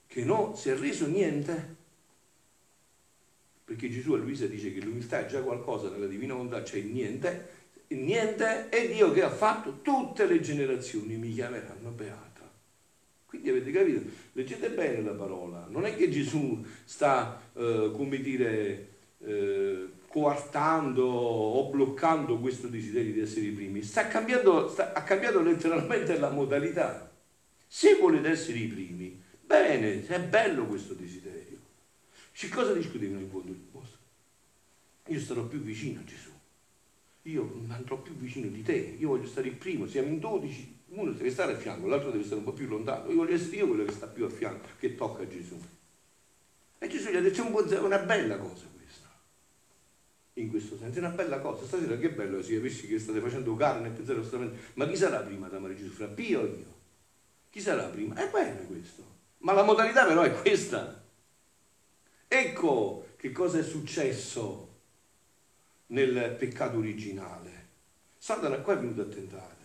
Che 0.06 0.24
non 0.24 0.56
si 0.56 0.70
è 0.70 0.76
reso 0.76 1.06
niente. 1.06 1.76
Perché 3.64 3.90
Gesù 3.90 4.14
a 4.14 4.16
Luisa 4.16 4.46
dice 4.46 4.72
che 4.72 4.80
l'umiltà 4.80 5.20
è 5.20 5.26
già 5.26 5.42
qualcosa 5.42 5.90
nella 5.90 6.06
divina 6.06 6.32
volontà, 6.32 6.64
cioè 6.64 6.80
niente. 6.80 7.56
Niente 7.88 8.68
è 8.70 8.86
Dio 8.86 9.12
che 9.12 9.22
ha 9.22 9.30
fatto 9.30 9.80
tutte 9.82 10.26
le 10.26 10.40
generazioni 10.40 11.16
mi 11.16 11.32
chiameranno 11.32 11.90
beato. 11.90 12.26
Quindi 13.26 13.50
avete 13.50 13.70
capito? 13.70 14.02
Leggete 14.32 14.70
bene 14.70 15.02
la 15.02 15.12
parola. 15.12 15.66
Non 15.68 15.84
è 15.84 15.94
che 15.94 16.08
Gesù 16.08 16.64
sta, 16.84 17.40
eh, 17.54 17.90
come 17.94 18.20
dire, 18.20 18.88
eh, 19.18 19.88
coartando 20.08 21.04
o 21.04 21.68
bloccando 21.70 22.38
questo 22.38 22.66
desiderio 22.66 23.12
di 23.12 23.20
essere 23.20 23.46
i 23.46 23.50
primi. 23.50 23.82
Sta 23.82 24.08
cambiando, 24.08 24.68
sta, 24.68 24.92
ha 24.92 25.02
cambiato 25.02 25.40
letteralmente 25.40 26.18
la 26.18 26.30
modalità. 26.30 27.12
Se 27.66 27.96
volete 27.96 28.28
essere 28.28 28.58
i 28.58 28.66
primi, 28.66 29.22
bene, 29.44 30.06
è 30.06 30.20
bello 30.20 30.66
questo 30.66 30.94
desiderio. 30.94 31.58
Che 32.32 32.48
cosa 32.48 32.72
discutevano 32.72 33.20
in 33.20 33.28
fondo? 33.28 33.54
Io 35.08 35.20
starò 35.20 35.44
più 35.44 35.60
vicino 35.60 36.00
a 36.00 36.04
Gesù. 36.04 36.30
Io 37.22 37.64
andrò 37.68 37.96
più 37.98 38.14
vicino 38.14 38.48
di 38.48 38.62
te. 38.62 38.96
Io 38.98 39.08
voglio 39.08 39.26
stare 39.26 39.48
il 39.48 39.54
primo. 39.54 39.86
Siamo 39.86 40.08
in 40.08 40.18
dodici 40.18 40.76
uno 40.90 41.12
deve 41.12 41.30
stare 41.30 41.52
a 41.52 41.56
fianco, 41.56 41.86
l'altro 41.86 42.10
deve 42.10 42.24
stare 42.24 42.38
un 42.38 42.44
po' 42.44 42.52
più 42.52 42.66
lontano. 42.66 43.10
Io 43.10 43.16
voglio 43.16 43.34
essere 43.34 43.56
io 43.56 43.66
quello 43.68 43.84
che 43.84 43.92
sta 43.92 44.06
più 44.06 44.24
a 44.24 44.30
fianco, 44.30 44.68
che 44.78 44.94
tocca 44.94 45.22
a 45.22 45.28
Gesù. 45.28 45.58
E 46.78 46.88
Gesù 46.88 47.10
gli 47.10 47.16
ha 47.16 47.20
detto, 47.20 47.68
è 47.68 47.78
una 47.78 47.98
bella 47.98 48.38
cosa. 48.38 48.64
In 50.38 50.50
questo 50.50 50.76
senso, 50.76 50.98
è 50.98 51.00
una 51.00 51.10
bella 51.10 51.40
cosa. 51.40 51.66
Stasera 51.66 51.96
che 51.96 52.10
bello 52.10 52.42
se 52.42 52.56
avessi 52.56 52.86
che 52.86 52.98
state 52.98 53.20
facendo 53.20 53.56
carne 53.56 53.88
e 53.88 53.90
pensare 53.90 54.22
solamente, 54.22 54.58
ma 54.74 54.86
chi 54.86 54.96
sarà 54.96 55.18
prima 55.20 55.46
ad 55.46 55.54
amare 55.54 55.76
Gesù? 55.76 55.90
Fra 55.90 56.06
Pio 56.06 56.40
o 56.40 56.46
io? 56.46 56.76
Chi 57.50 57.60
sarà 57.60 57.84
prima? 57.84 58.14
È 58.14 58.30
bello 58.30 58.66
questo. 58.66 59.04
Ma 59.38 59.52
la 59.52 59.64
modalità 59.64 60.06
però 60.06 60.22
è 60.22 60.32
questa. 60.32 61.04
Ecco 62.28 63.06
che 63.16 63.32
cosa 63.32 63.58
è 63.58 63.62
successo 63.62 64.66
nel 65.86 66.36
peccato 66.38 66.78
originale. 66.78 67.66
Satana 68.18 68.58
qua 68.58 68.74
è 68.74 68.78
venuto 68.78 69.00
a 69.02 69.06
tentare. 69.06 69.56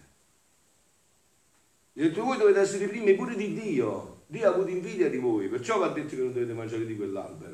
Gli 1.92 2.02
ha 2.02 2.08
detto 2.08 2.24
voi 2.24 2.38
dovete 2.38 2.60
essere 2.60 2.86
i 2.86 2.88
primi 2.88 3.14
pure 3.14 3.36
di 3.36 3.54
Dio. 3.54 4.24
Dio 4.26 4.48
ha 4.48 4.54
avuto 4.54 4.70
invidia 4.70 5.10
di 5.10 5.18
voi, 5.18 5.48
perciò 5.48 5.78
vi 5.78 5.84
ha 5.84 5.90
detto 5.90 6.16
che 6.16 6.22
non 6.22 6.34
dovete 6.34 6.54
mangiare 6.54 6.86
di 6.86 6.96
quell'albero. 6.96 7.53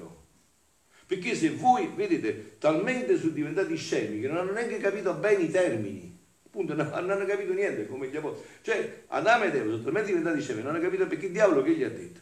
Perché 1.09 1.33
se 1.33 1.49
voi, 1.49 1.91
vedete, 1.95 2.57
talmente 2.59 3.17
sono 3.17 3.31
diventati 3.31 3.75
scemi 3.75 4.19
che 4.21 4.27
non 4.27 4.37
hanno 4.37 4.51
neanche 4.51 4.77
capito 4.77 5.11
bene 5.15 5.41
i 5.41 5.49
termini, 5.49 6.15
appunto 6.45 6.75
non 6.75 6.93
hanno 6.93 7.25
capito 7.25 7.51
niente 7.51 7.87
come 7.87 8.09
gli 8.09 8.15
apostoli. 8.15 8.47
Cioè 8.61 9.05
Adamo 9.07 9.45
ed 9.45 9.55
Eva 9.55 9.71
sono 9.71 9.81
talmente 9.81 10.09
diventati 10.09 10.39
scemi, 10.39 10.61
non 10.61 10.75
hanno 10.75 10.83
capito 10.83 11.07
perché 11.07 11.31
diavolo 11.31 11.63
che 11.63 11.75
gli 11.75 11.81
ha 11.81 11.89
detto. 11.89 12.19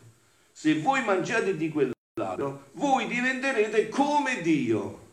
Se 0.53 0.79
voi 0.79 1.03
mangiate 1.03 1.58
di 1.58 1.70
quell'albero, 1.70 2.70
voi 2.75 3.08
diventerete 3.08 3.89
come 3.89 4.41
Dio. 4.41 5.06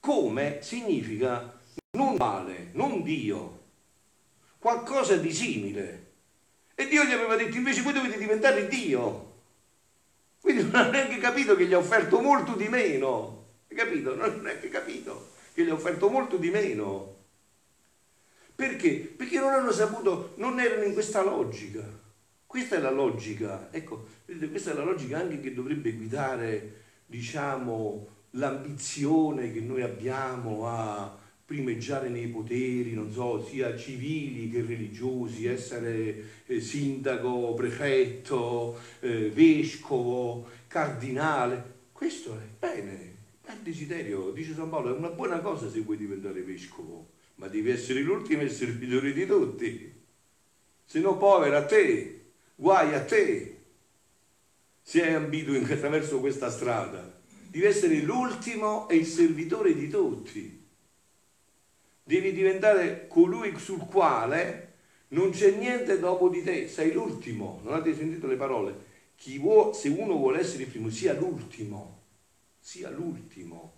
Come 0.00 0.60
significa 0.62 1.60
non 1.90 2.14
male, 2.16 2.70
non 2.72 3.02
Dio 3.02 3.60
qualcosa 4.58 5.18
di 5.18 5.30
simile. 5.30 6.12
E 6.74 6.88
Dio 6.88 7.04
gli 7.04 7.12
aveva 7.12 7.36
detto 7.36 7.58
invece 7.58 7.82
voi 7.82 7.92
dovete 7.92 8.16
diventare 8.16 8.68
Dio. 8.68 9.32
Quindi 10.44 10.64
non 10.64 10.74
ha 10.74 10.90
neanche 10.90 11.16
capito 11.16 11.56
che 11.56 11.64
gli 11.64 11.72
ha 11.72 11.78
offerto 11.78 12.20
molto 12.20 12.52
di 12.52 12.68
meno. 12.68 13.46
Hai 13.66 13.74
capito? 13.74 14.14
Non 14.14 14.28
ha 14.28 14.34
neanche 14.42 14.68
capito 14.68 15.30
che 15.54 15.64
gli 15.64 15.70
ha 15.70 15.72
offerto 15.72 16.10
molto 16.10 16.36
di 16.36 16.50
meno. 16.50 17.16
Perché? 18.54 19.14
Perché 19.16 19.38
non 19.38 19.54
hanno 19.54 19.72
saputo, 19.72 20.34
non 20.36 20.60
erano 20.60 20.82
in 20.82 20.92
questa 20.92 21.22
logica. 21.22 21.82
Questa 22.44 22.76
è 22.76 22.78
la 22.78 22.90
logica, 22.90 23.68
ecco, 23.70 24.06
vedete, 24.26 24.50
questa 24.50 24.72
è 24.72 24.74
la 24.74 24.84
logica 24.84 25.18
anche 25.18 25.40
che 25.40 25.54
dovrebbe 25.54 25.92
guidare, 25.92 26.82
diciamo, 27.06 28.08
l'ambizione 28.32 29.50
che 29.50 29.60
noi 29.60 29.80
abbiamo 29.80 30.68
a 30.68 31.18
primeggiare 31.44 32.08
nei 32.08 32.28
poteri, 32.28 32.94
non 32.94 33.12
so, 33.12 33.44
sia 33.44 33.76
civili 33.76 34.50
che 34.50 34.62
religiosi, 34.62 35.46
essere 35.46 36.42
eh, 36.46 36.60
sindaco, 36.60 37.52
prefetto, 37.54 38.78
eh, 39.00 39.28
vescovo, 39.28 40.48
cardinale. 40.66 41.72
Questo 41.92 42.34
è 42.34 42.46
bene, 42.58 43.16
è 43.44 43.52
il 43.52 43.58
desiderio, 43.58 44.30
dice 44.30 44.54
San 44.54 44.70
Paolo, 44.70 44.94
è 44.94 44.98
una 44.98 45.10
buona 45.10 45.40
cosa 45.40 45.70
se 45.70 45.80
vuoi 45.80 45.98
diventare 45.98 46.40
vescovo, 46.42 47.10
ma 47.36 47.46
devi 47.48 47.70
essere 47.70 48.00
l'ultimo 48.00 48.40
e 48.40 48.46
il 48.46 48.50
servitore 48.50 49.12
di 49.12 49.26
tutti. 49.26 49.92
Se 50.86 51.00
no 51.00 51.16
povera 51.18 51.58
a 51.58 51.64
te, 51.66 52.20
guai 52.54 52.94
a 52.94 53.04
te, 53.04 53.58
se 54.80 55.04
hai 55.04 55.14
ambito 55.14 55.52
attraverso 55.52 56.20
questa 56.20 56.50
strada. 56.50 57.20
Devi 57.48 57.66
essere 57.66 58.00
l'ultimo 58.00 58.88
e 58.88 58.96
il 58.96 59.06
servitore 59.06 59.74
di 59.74 59.88
tutti 59.88 60.62
devi 62.04 62.32
diventare 62.32 63.08
colui 63.08 63.58
sul 63.58 63.84
quale 63.86 64.72
non 65.08 65.30
c'è 65.30 65.52
niente 65.52 65.98
dopo 65.98 66.28
di 66.28 66.42
te, 66.42 66.68
sei 66.68 66.92
l'ultimo. 66.92 67.60
Non 67.64 67.74
avete 67.74 67.96
sentito 67.96 68.26
le 68.26 68.36
parole? 68.36 68.92
Vuole, 69.38 69.72
se 69.74 69.88
uno 69.88 70.16
vuole 70.16 70.40
essere 70.40 70.64
il 70.64 70.68
primo, 70.68 70.90
sia 70.90 71.14
l'ultimo, 71.14 72.02
sia 72.60 72.90
l'ultimo 72.90 73.72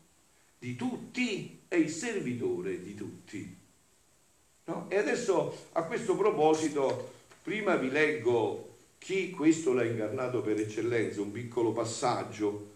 di 0.59 0.75
tutti 0.75 1.61
e 1.69 1.77
il 1.77 1.91
servitore 1.91 2.83
di 2.83 2.95
tutti. 2.95 3.57
No? 4.65 4.87
E 4.89 4.97
adesso 4.97 5.69
a 5.73 5.85
questo 5.85 6.17
proposito, 6.17 7.13
prima 7.43 7.77
vi 7.77 7.91
leggo 7.91 8.75
chi 8.99 9.31
questo 9.31 9.73
l'ha 9.73 9.85
incarnato 9.85 10.41
per 10.41 10.59
eccellenza, 10.59 11.21
un 11.21 11.31
piccolo 11.31 11.73
passaggio 11.73 12.75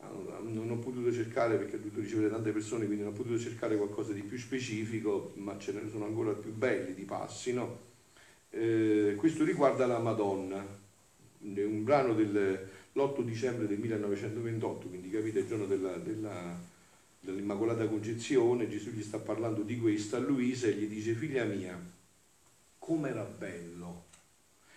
non 0.00 0.70
ho 0.70 0.76
potuto 0.76 1.12
cercare 1.12 1.56
perché 1.56 1.76
ho 1.76 1.78
dovuto 1.78 2.00
ricevere 2.00 2.30
tante 2.30 2.52
persone, 2.52 2.86
quindi 2.86 3.02
non 3.02 3.12
ho 3.12 3.16
potuto 3.16 3.38
cercare 3.38 3.76
qualcosa 3.76 4.12
di 4.12 4.22
più 4.22 4.38
specifico, 4.38 5.32
ma 5.36 5.58
ce 5.58 5.72
ne 5.72 5.88
sono 5.90 6.04
ancora 6.04 6.32
più 6.32 6.52
belli 6.52 6.94
di 6.94 7.02
passi. 7.02 7.52
No? 7.52 7.86
Eh, 8.50 9.14
questo 9.16 9.44
riguarda 9.44 9.86
la 9.86 9.98
Madonna, 9.98 10.64
un 11.40 11.84
brano 11.84 12.14
dell'8 12.14 13.22
dicembre 13.22 13.66
del 13.66 13.78
1928, 13.78 14.88
quindi 14.88 15.10
capite 15.10 15.40
il 15.40 15.46
giorno 15.46 15.66
della, 15.66 15.96
della, 15.96 16.58
dell'Immacolata 17.20 17.86
Concezione, 17.86 18.68
Gesù 18.68 18.90
gli 18.90 19.02
sta 19.02 19.18
parlando 19.18 19.62
di 19.62 19.78
questo 19.78 20.16
a 20.16 20.20
Luisa 20.20 20.68
e 20.68 20.72
gli 20.72 20.86
dice 20.86 21.14
figlia 21.14 21.44
mia, 21.44 21.78
com'era 22.78 23.24
bello 23.24 24.06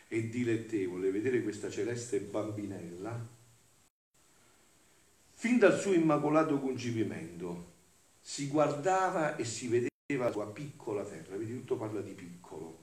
e 0.07 0.27
dilettevole 0.27 1.11
vedere 1.11 1.41
questa 1.41 1.69
celeste 1.69 2.19
bambinella 2.19 3.30
Fin 5.41 5.57
dal 5.57 5.75
suo 5.79 5.93
immacolato 5.93 6.59
concepimento 6.59 7.71
si 8.21 8.47
guardava 8.47 9.37
e 9.37 9.43
si 9.43 9.67
vedeva 9.69 10.25
la 10.25 10.31
sua 10.31 10.45
piccola 10.45 11.03
terra, 11.03 11.35
vedi 11.35 11.57
tutto 11.57 11.77
parla 11.77 11.99
di 12.01 12.11
piccolo, 12.11 12.77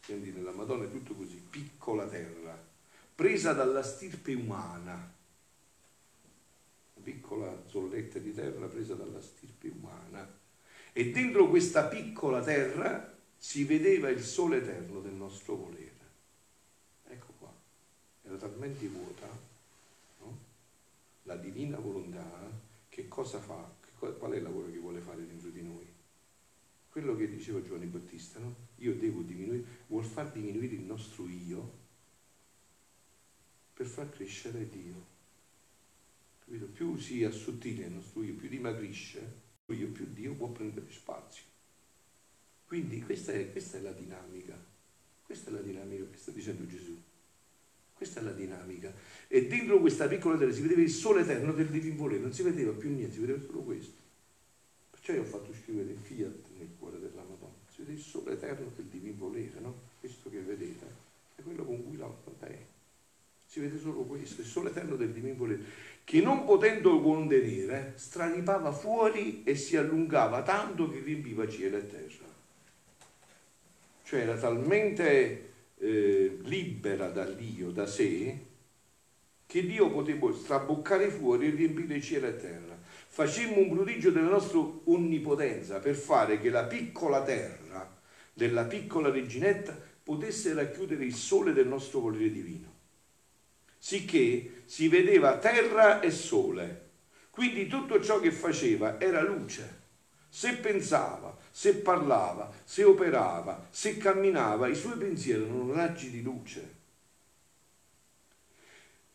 senti 0.00 0.32
nella 0.32 0.50
Madonna 0.50 0.86
è 0.86 0.90
tutto 0.90 1.14
così, 1.14 1.36
piccola 1.36 2.04
terra, 2.08 2.60
presa 3.14 3.52
dalla 3.52 3.84
stirpe 3.84 4.34
umana, 4.34 5.14
una 6.94 7.04
piccola 7.04 7.62
zolletta 7.68 8.18
di 8.18 8.34
terra 8.34 8.66
presa 8.66 8.94
dalla 8.94 9.22
stirpe 9.22 9.68
umana. 9.68 10.28
E 10.92 11.10
dentro 11.12 11.48
questa 11.48 11.84
piccola 11.84 12.42
terra 12.42 13.16
si 13.36 13.62
vedeva 13.62 14.08
il 14.08 14.24
sole 14.24 14.56
eterno 14.56 14.98
del 14.98 15.14
nostro 15.14 15.54
volere. 15.54 16.06
Ecco 17.06 17.34
qua, 17.38 17.54
era 18.24 18.34
talmente 18.34 18.84
vuota 18.88 19.47
la 21.28 21.36
divina 21.36 21.78
volontà 21.78 22.50
che 22.88 23.06
cosa 23.06 23.38
fa? 23.38 23.76
Qual 23.98 24.32
è 24.32 24.36
il 24.36 24.42
lavoro 24.42 24.70
che 24.70 24.78
vuole 24.78 25.00
fare 25.00 25.26
dentro 25.26 25.50
di 25.50 25.62
noi? 25.62 25.86
Quello 26.88 27.14
che 27.16 27.28
diceva 27.28 27.62
Giovanni 27.62 27.84
Battista, 27.84 28.38
no? 28.38 28.54
Io 28.76 28.96
devo 28.96 29.20
diminuire, 29.20 29.84
vuol 29.88 30.04
far 30.04 30.32
diminuire 30.32 30.74
il 30.74 30.80
nostro 30.80 31.28
io 31.28 31.86
per 33.74 33.86
far 33.86 34.08
crescere 34.08 34.70
Dio. 34.70 35.16
Capito? 36.44 36.64
Più 36.66 36.96
si 36.96 37.22
assottiglia 37.24 37.86
il 37.86 37.92
nostro 37.92 38.22
io, 38.22 38.34
più 38.34 38.48
dimagrisce, 38.48 39.46
io 39.66 39.88
più 39.88 40.06
Dio 40.06 40.34
può 40.34 40.48
prendere 40.48 40.90
spazio. 40.90 41.44
Quindi 42.64 43.02
questa 43.02 43.32
è, 43.32 43.52
questa 43.52 43.76
è 43.76 43.80
la 43.82 43.92
dinamica, 43.92 44.58
questa 45.22 45.50
è 45.50 45.52
la 45.52 45.60
dinamica 45.60 46.08
che 46.08 46.16
sta 46.16 46.30
dicendo 46.30 46.66
Gesù. 46.66 46.98
Questa 47.98 48.20
è 48.20 48.22
la 48.22 48.30
dinamica. 48.30 48.94
E 49.26 49.48
dentro 49.48 49.80
questa 49.80 50.06
piccola 50.06 50.38
terra 50.38 50.52
si 50.52 50.60
vedeva 50.60 50.82
il 50.82 50.88
sole 50.88 51.22
eterno 51.22 51.52
del 51.52 51.66
divin 51.66 51.96
volere, 51.96 52.20
non 52.20 52.32
si 52.32 52.44
vedeva 52.44 52.70
più 52.70 52.90
niente, 52.90 53.14
si 53.14 53.20
vedeva 53.20 53.40
solo 53.44 53.58
questo. 53.58 53.98
Perciò 54.88 55.14
io 55.14 55.22
ho 55.22 55.24
fatto 55.24 55.52
scrivere 55.52 55.96
Fiat 56.00 56.44
nel 56.58 56.68
cuore 56.78 57.00
della 57.00 57.22
Madonna. 57.28 57.56
Si 57.68 57.82
vede 57.82 57.94
il 57.94 58.00
sole 58.00 58.34
eterno 58.34 58.70
del 58.76 58.84
divin 58.84 59.18
volere, 59.18 59.58
no? 59.58 59.74
Questo 59.98 60.30
che 60.30 60.38
vedete 60.38 60.86
è 61.34 61.42
quello 61.42 61.64
con 61.64 61.84
cui 61.84 61.96
la 61.96 62.06
Madonna 62.06 62.46
è. 62.46 62.58
Si 63.44 63.58
vede 63.58 63.80
solo 63.80 64.02
questo, 64.02 64.42
il 64.42 64.46
sole 64.46 64.70
eterno 64.70 64.94
del 64.94 65.10
divin 65.10 65.36
volere, 65.36 65.64
che 66.04 66.20
non 66.20 66.44
potendo 66.44 67.00
contenere, 67.00 67.94
straripava 67.96 68.70
fuori 68.70 69.42
e 69.42 69.56
si 69.56 69.76
allungava 69.76 70.42
tanto 70.42 70.88
che 70.88 71.00
riempiva 71.00 71.48
cielo 71.48 71.78
e 71.78 71.86
terra. 71.88 72.26
Cioè 74.04 74.20
era 74.20 74.38
talmente 74.38 75.47
eh, 75.88 76.38
libera 76.42 77.08
dall'io, 77.08 77.70
da 77.70 77.86
sé, 77.86 78.38
che 79.46 79.66
Dio 79.66 79.90
poteva 79.90 80.30
straboccare 80.32 81.08
fuori 81.08 81.46
e 81.46 81.50
riempire 81.50 82.00
cielo 82.02 82.26
e 82.26 82.36
terra. 82.36 82.78
Facemmo 83.06 83.58
un 83.58 83.70
prodigio 83.70 84.10
della 84.10 84.28
nostra 84.28 84.58
onnipotenza 84.84 85.78
per 85.78 85.94
fare 85.94 86.38
che 86.38 86.50
la 86.50 86.64
piccola 86.64 87.22
terra 87.22 87.96
della 88.34 88.64
piccola 88.64 89.10
reginetta 89.10 89.76
potesse 90.02 90.52
racchiudere 90.52 91.04
il 91.04 91.14
sole 91.14 91.52
del 91.52 91.66
nostro 91.66 92.00
volere 92.00 92.30
divino. 92.30 92.76
Sicché 93.78 94.62
si 94.66 94.88
vedeva 94.88 95.38
terra 95.38 96.00
e 96.00 96.10
sole, 96.10 96.90
quindi 97.30 97.66
tutto 97.66 98.00
ciò 98.02 98.20
che 98.20 98.30
faceva 98.30 99.00
era 99.00 99.22
luce. 99.22 99.77
Se 100.28 100.54
pensava, 100.54 101.36
se 101.50 101.76
parlava, 101.76 102.52
se 102.64 102.84
operava, 102.84 103.66
se 103.70 103.96
camminava, 103.96 104.68
i 104.68 104.74
suoi 104.74 104.96
pensieri 104.98 105.42
erano 105.42 105.72
raggi 105.72 106.10
di 106.10 106.22
luce. 106.22 106.76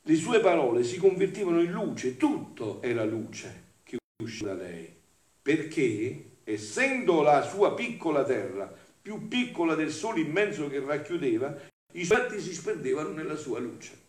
Le 0.02 0.16
sue 0.16 0.40
parole 0.42 0.84
si 0.84 0.98
convertivano 0.98 1.62
in 1.62 1.72
luce, 1.72 2.18
tutto 2.18 2.82
era 2.82 3.06
luce 3.06 3.64
che 3.84 3.98
usciva 4.22 4.54
da 4.54 4.64
lei, 4.64 4.94
perché 5.42 6.32
essendo 6.44 7.22
la 7.22 7.42
sua 7.42 7.74
piccola 7.74 8.24
terra 8.24 8.70
più 9.02 9.28
piccola 9.28 9.76
del 9.76 9.92
sole 9.92 10.22
immenso 10.22 10.70
che 10.70 10.80
racchiudeva, 10.80 11.56
i 11.94 12.06
suoi 12.06 12.22
atti 12.22 12.40
si 12.40 12.54
sperdevano 12.54 13.10
nella 13.10 13.36
sua 13.36 13.60
luce. 13.60 14.02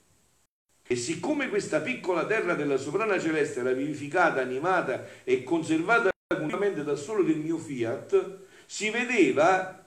E 0.86 0.96
siccome 0.96 1.48
questa 1.48 1.80
piccola 1.80 2.26
terra 2.26 2.54
della 2.54 2.76
sovrana 2.76 3.18
celeste 3.18 3.60
era 3.60 3.72
vivificata, 3.72 4.40
animata 4.40 5.04
e 5.24 5.42
conservata 5.42 6.12
continuamente 6.36 6.84
dal 6.84 6.98
sole 6.98 7.24
del 7.24 7.38
mio 7.38 7.58
fiat, 7.58 8.38
si 8.66 8.90
vedeva 8.90 9.86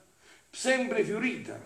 sempre 0.50 1.04
fiorita, 1.04 1.60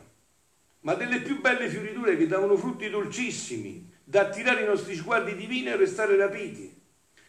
ma 0.81 0.95
delle 0.95 1.21
più 1.21 1.41
belle 1.41 1.69
fioriture 1.69 2.17
che 2.17 2.27
davano 2.27 2.57
frutti 2.57 2.89
dolcissimi, 2.89 3.91
da 4.05 4.23
attirare 4.23 4.63
i 4.63 4.67
nostri 4.67 4.95
sguardi 4.95 5.35
divini 5.37 5.69
e 5.69 5.77
restare 5.77 6.17
rapiti, 6.17 6.81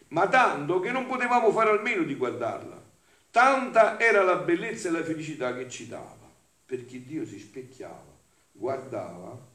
ma 0.08 0.28
tanto 0.28 0.80
che 0.80 0.90
non 0.90 1.06
potevamo 1.06 1.50
fare 1.52 1.70
almeno 1.70 2.02
di 2.02 2.14
guardarla. 2.14 2.82
Tanta 3.30 3.98
era 3.98 4.22
la 4.22 4.36
bellezza 4.36 4.88
e 4.88 4.92
la 4.92 5.02
felicità 5.02 5.54
che 5.54 5.68
ci 5.68 5.88
dava, 5.88 6.30
perché 6.66 7.02
Dio 7.04 7.26
si 7.26 7.38
specchiava, 7.38 8.12
guardava 8.52 9.52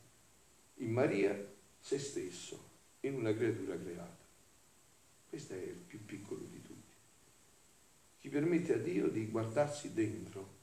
in 0.75 0.91
Maria 0.91 1.37
se 1.79 1.99
stesso, 1.99 2.67
in 3.01 3.15
una 3.15 3.33
creatura 3.33 3.77
creata. 3.77 4.17
Questo 5.29 5.53
è 5.53 5.57
il 5.57 5.81
più 5.85 6.03
piccolo 6.05 6.41
di 6.49 6.58
Chi 8.19 8.29
permette 8.29 8.73
a 8.73 8.77
Dio 8.77 9.07
di 9.07 9.27
guardarsi 9.27 9.93
dentro. 9.93 10.57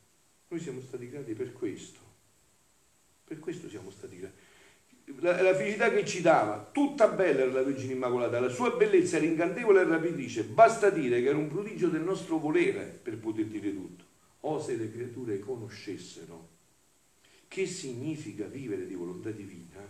Noi 0.48 0.60
siamo 0.60 0.80
stati 0.80 1.08
creati 1.08 1.34
per 1.34 1.52
questo. 1.52 2.00
Per 3.24 3.38
questo 3.38 3.68
siamo 3.68 3.90
stati 3.90 4.18
creati 4.18 4.54
la, 5.18 5.40
la, 5.40 5.54
felicità 5.54 5.90
che 5.90 6.04
ci 6.04 6.20
dava, 6.20 6.68
tutta 6.72 7.08
bella 7.08 7.42
era 7.42 7.52
la 7.52 7.62
Vergine 7.62 7.92
Immacolata, 7.92 8.40
la 8.40 8.48
sua 8.48 8.70
bellezza 8.70 9.16
era 9.16 9.26
incantevole 9.26 9.82
e 9.82 9.84
rapitrice, 9.84 10.44
basta 10.44 10.90
dire 10.90 11.22
che 11.22 11.28
era 11.28 11.38
un 11.38 11.48
prodigio 11.48 11.88
del 11.88 12.02
nostro 12.02 12.38
volere 12.38 12.84
per 12.84 13.16
poter 13.18 13.46
dire 13.46 13.72
tutto. 13.72 14.04
O 14.40 14.60
se 14.60 14.76
le 14.76 14.90
creature 14.90 15.38
conoscessero 15.38 16.54
che 17.48 17.66
significa 17.66 18.46
vivere 18.46 18.86
di 18.86 18.94
volontà 18.94 19.30
divina, 19.30 19.80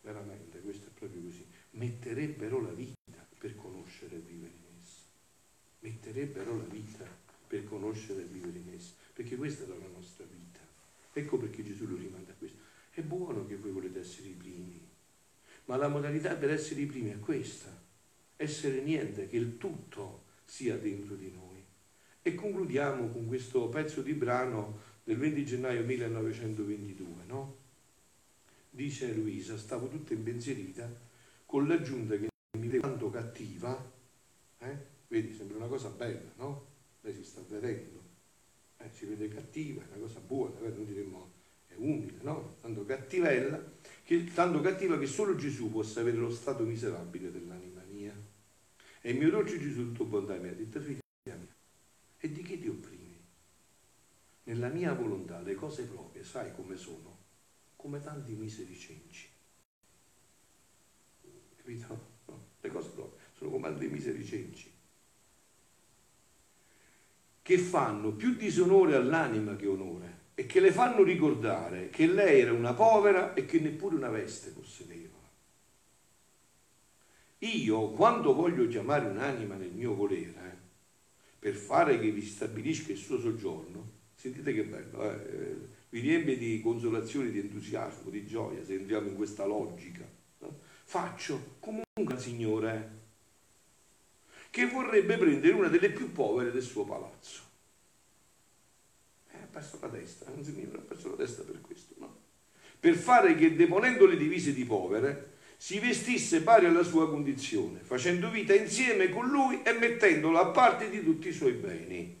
veramente 0.00 0.60
questo 0.60 0.86
è 0.88 0.98
proprio 0.98 1.22
così, 1.22 1.44
metterebbero 1.72 2.60
la 2.60 2.72
vita 2.72 3.26
per 3.38 3.54
conoscere 3.54 4.16
e 4.16 4.20
vivere 4.20 4.52
in 4.52 4.80
essa. 4.80 5.04
Metterebbero 5.86 6.56
la 6.56 6.64
vita 6.64 7.06
per 7.46 7.62
conoscere 7.62 8.22
e 8.22 8.24
vivere 8.24 8.58
in 8.58 8.72
essa, 8.74 8.94
perché 9.12 9.36
questa 9.36 9.62
è 9.62 9.68
la 9.68 9.86
nostra 9.94 10.24
vita. 10.24 10.58
Ecco 11.12 11.38
perché 11.38 11.62
Gesù 11.62 11.86
lo 11.86 11.94
rimanda 11.94 12.32
a 12.32 12.34
questo. 12.34 12.58
È 12.90 13.02
buono 13.02 13.46
che 13.46 13.54
voi 13.54 13.70
volete 13.70 14.00
essere 14.00 14.26
i 14.26 14.32
primi, 14.32 14.80
ma 15.66 15.76
la 15.76 15.86
modalità 15.86 16.34
per 16.34 16.50
essere 16.50 16.80
i 16.80 16.86
primi 16.86 17.10
è 17.10 17.20
questa, 17.20 17.72
essere 18.34 18.80
niente, 18.80 19.28
che 19.28 19.36
il 19.36 19.58
tutto 19.58 20.24
sia 20.44 20.76
dentro 20.76 21.14
di 21.14 21.30
noi. 21.32 21.62
E 22.20 22.34
concludiamo 22.34 23.08
con 23.10 23.28
questo 23.28 23.68
pezzo 23.68 24.02
di 24.02 24.14
brano 24.14 24.80
del 25.04 25.18
20 25.18 25.44
gennaio 25.44 25.84
1922, 25.84 27.24
no? 27.26 27.56
Dice 28.70 29.14
Luisa, 29.14 29.56
stavo 29.56 29.86
tutta 29.86 30.14
impensierita 30.14 30.92
con 31.46 31.68
l'aggiunta 31.68 32.16
che 32.16 32.28
mi 32.58 32.66
vedo 32.66 32.88
tanto 32.88 33.08
cattiva, 33.08 33.92
eh? 34.58 34.94
Vedi, 35.08 35.34
sembra 35.34 35.58
una 35.58 35.66
cosa 35.66 35.88
bella, 35.88 36.32
no? 36.36 36.74
Lei 37.00 37.14
si 37.14 37.24
sta 37.24 37.40
vedendo, 37.48 38.02
eh, 38.78 38.90
si 38.92 39.06
vede 39.06 39.28
cattiva, 39.28 39.82
è 39.82 39.96
una 39.96 40.06
cosa 40.06 40.20
buona, 40.20 40.58
eh? 40.60 40.68
non 40.68 40.84
diremmo 40.84 41.34
umile, 41.76 42.18
no? 42.22 42.56
tanto 42.60 42.84
cattivella, 42.84 43.62
che, 44.02 44.24
tanto 44.32 44.60
cattiva 44.60 44.98
che 44.98 45.06
solo 45.06 45.36
Gesù 45.36 45.70
possa 45.70 46.00
avere 46.00 46.16
lo 46.16 46.30
stato 46.30 46.64
miserabile 46.64 47.30
dell'anima 47.30 47.82
mia. 47.82 48.14
E 49.02 49.10
il 49.10 49.18
mio 49.18 49.30
dolce 49.30 49.58
Gesù, 49.58 49.92
tutto 49.92 50.04
bontà, 50.04 50.34
mi 50.36 50.48
ha 50.48 50.54
detto, 50.54 50.80
figlia 50.80 51.00
mia, 51.24 51.46
e 52.18 52.32
di 52.32 52.42
che 52.42 52.58
ti 52.58 52.68
opprimi? 52.68 53.04
Nella 54.44 54.68
mia 54.68 54.94
volontà 54.94 55.40
le 55.42 55.54
cose 55.54 55.84
proprie, 55.84 56.24
sai 56.24 56.54
come 56.54 56.76
sono? 56.76 57.24
Come 57.76 58.00
tanti 58.00 58.32
miseri 58.32 58.74
cenci. 58.74 59.28
Capito? 61.56 62.14
No, 62.26 62.46
le 62.60 62.68
cose 62.70 62.88
proprie 62.88 63.20
sono 63.36 63.50
come 63.50 63.68
tanti 63.68 63.86
miseri 63.86 64.24
cenci 64.24 64.75
che 67.46 67.58
fanno 67.58 68.10
più 68.10 68.34
disonore 68.34 68.96
all'anima 68.96 69.54
che 69.54 69.68
onore 69.68 70.14
e 70.34 70.46
che 70.46 70.58
le 70.58 70.72
fanno 70.72 71.04
ricordare 71.04 71.90
che 71.90 72.08
lei 72.08 72.40
era 72.40 72.52
una 72.52 72.74
povera 72.74 73.34
e 73.34 73.46
che 73.46 73.60
neppure 73.60 73.94
una 73.94 74.08
veste 74.08 74.50
possedeva. 74.50 75.14
Io, 77.38 77.90
quando 77.90 78.34
voglio 78.34 78.66
chiamare 78.66 79.06
un'anima 79.06 79.54
nel 79.54 79.70
mio 79.70 79.94
volere, 79.94 80.58
per 81.38 81.54
fare 81.54 82.00
che 82.00 82.10
vi 82.10 82.22
stabilisca 82.22 82.90
il 82.90 82.98
suo 82.98 83.20
soggiorno, 83.20 83.90
sentite 84.16 84.52
che 84.52 84.64
bello, 84.64 85.08
eh? 85.08 85.56
vi 85.90 86.00
riempie 86.00 86.36
di 86.36 86.60
consolazione, 86.60 87.30
di 87.30 87.38
entusiasmo, 87.38 88.10
di 88.10 88.26
gioia, 88.26 88.64
se 88.64 88.74
entriamo 88.74 89.06
in 89.06 89.14
questa 89.14 89.46
logica. 89.46 90.04
No? 90.40 90.58
Faccio 90.82 91.58
comunque 91.60 92.18
Signore 92.18 93.05
che 94.56 94.66
vorrebbe 94.66 95.18
prendere 95.18 95.52
una 95.52 95.68
delle 95.68 95.90
più 95.90 96.12
povere 96.12 96.50
del 96.50 96.62
suo 96.62 96.86
palazzo 96.86 97.44
perso 99.56 99.78
la 99.80 99.88
testa, 99.88 100.30
non 100.34 100.42
si 100.42 100.68
ha 100.70 100.78
perso 100.78 101.10
la 101.10 101.16
testa 101.16 101.42
per 101.42 101.60
questo, 101.60 101.94
no? 101.98 102.16
Per 102.78 102.94
fare 102.94 103.34
che 103.34 103.54
deponendo 103.54 104.06
le 104.06 104.16
divise 104.16 104.54
di 104.54 104.64
povere 104.64 105.34
si 105.58 105.78
vestisse 105.78 106.42
pari 106.42 106.66
alla 106.66 106.82
sua 106.82 107.08
condizione, 107.08 107.80
facendo 107.82 108.30
vita 108.30 108.54
insieme 108.54 109.08
con 109.08 109.28
lui 109.28 109.62
e 109.62 109.72
mettendolo 109.72 110.38
a 110.38 110.46
parte 110.48 110.90
di 110.90 111.02
tutti 111.02 111.28
i 111.28 111.32
suoi 111.32 111.52
beni. 111.52 112.20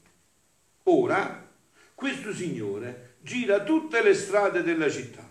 Ora, 0.84 1.46
questo 1.94 2.34
signore 2.34 3.16
gira 3.20 3.64
tutte 3.64 4.02
le 4.02 4.14
strade 4.14 4.62
della 4.62 4.90
città 4.90 5.28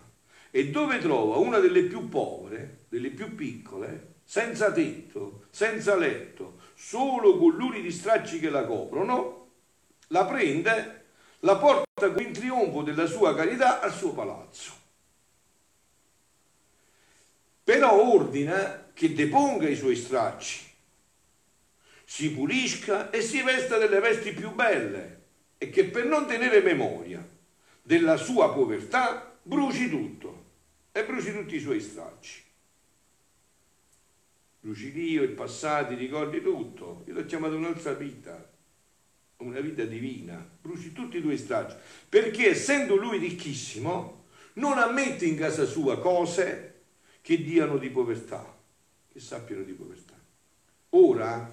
e 0.50 0.70
dove 0.70 0.98
trova 0.98 1.36
una 1.36 1.58
delle 1.58 1.82
più 1.82 2.08
povere, 2.08 2.84
delle 2.88 3.10
più 3.10 3.34
piccole, 3.34 4.14
senza 4.22 4.72
tetto, 4.72 5.46
senza 5.50 5.96
letto, 5.96 6.55
solo 6.76 7.38
con 7.38 7.56
luni 7.56 7.80
di 7.80 7.90
stracci 7.90 8.38
che 8.38 8.50
la 8.50 8.64
coprono, 8.64 9.48
la 10.08 10.24
prende 10.26 11.04
la 11.40 11.56
porta 11.56 12.06
in 12.18 12.32
trionfo 12.32 12.82
della 12.82 13.06
sua 13.06 13.34
carità 13.34 13.80
al 13.80 13.92
suo 13.92 14.12
palazzo. 14.12 14.84
Però 17.64 18.12
ordina 18.12 18.90
che 18.92 19.12
deponga 19.12 19.68
i 19.68 19.74
suoi 19.74 19.96
stracci, 19.96 20.64
si 22.04 22.32
pulisca 22.32 23.10
e 23.10 23.22
si 23.22 23.42
vesta 23.42 23.78
delle 23.78 23.98
vesti 23.98 24.32
più 24.32 24.52
belle 24.52 25.24
e 25.58 25.70
che 25.70 25.84
per 25.86 26.04
non 26.04 26.26
tenere 26.26 26.60
memoria 26.60 27.26
della 27.82 28.16
sua 28.16 28.52
povertà 28.52 29.36
bruci 29.42 29.88
tutto 29.88 30.44
e 30.92 31.04
bruci 31.04 31.32
tutti 31.32 31.56
i 31.56 31.60
suoi 31.60 31.80
stracci. 31.80 32.45
Bruci 34.66 34.90
l'io, 34.90 35.22
il 35.22 35.28
passato, 35.28 35.94
ricordi 35.94 36.42
tutto. 36.42 37.04
Io 37.06 37.14
l'ho 37.14 37.24
chiamato 37.24 37.54
un'altra 37.54 37.92
vita 37.92 38.50
una 39.36 39.60
vita 39.60 39.84
divina, 39.84 40.44
bruci 40.60 40.92
tutti 40.92 41.18
i 41.18 41.20
tuoi 41.20 41.38
stracci, 41.38 41.76
perché 42.08 42.48
essendo 42.48 42.96
lui 42.96 43.18
ricchissimo, 43.18 44.24
non 44.54 44.76
ammette 44.78 45.24
in 45.24 45.36
casa 45.36 45.66
sua 45.66 46.00
cose 46.00 46.80
che 47.20 47.40
diano 47.44 47.76
di 47.76 47.90
povertà, 47.90 48.58
che 49.12 49.20
sappiano 49.20 49.62
di 49.62 49.72
povertà. 49.72 50.14
Ora, 50.90 51.48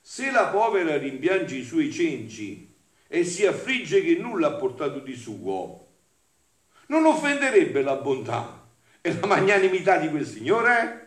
se 0.00 0.30
la 0.32 0.48
povera 0.48 0.96
rimpiange 0.96 1.54
i 1.54 1.64
suoi 1.64 1.92
cenci 1.92 2.74
e 3.06 3.24
si 3.24 3.46
affligge 3.46 4.02
che 4.02 4.16
nulla 4.16 4.48
ha 4.48 4.56
portato 4.56 4.98
di 4.98 5.14
suo, 5.14 5.86
non 6.86 7.04
offenderebbe 7.04 7.82
la 7.82 7.94
bontà 7.94 8.66
e 9.00 9.16
la 9.16 9.26
magnanimità 9.28 9.98
di 9.98 10.08
quel 10.08 10.26
Signore? 10.26 11.02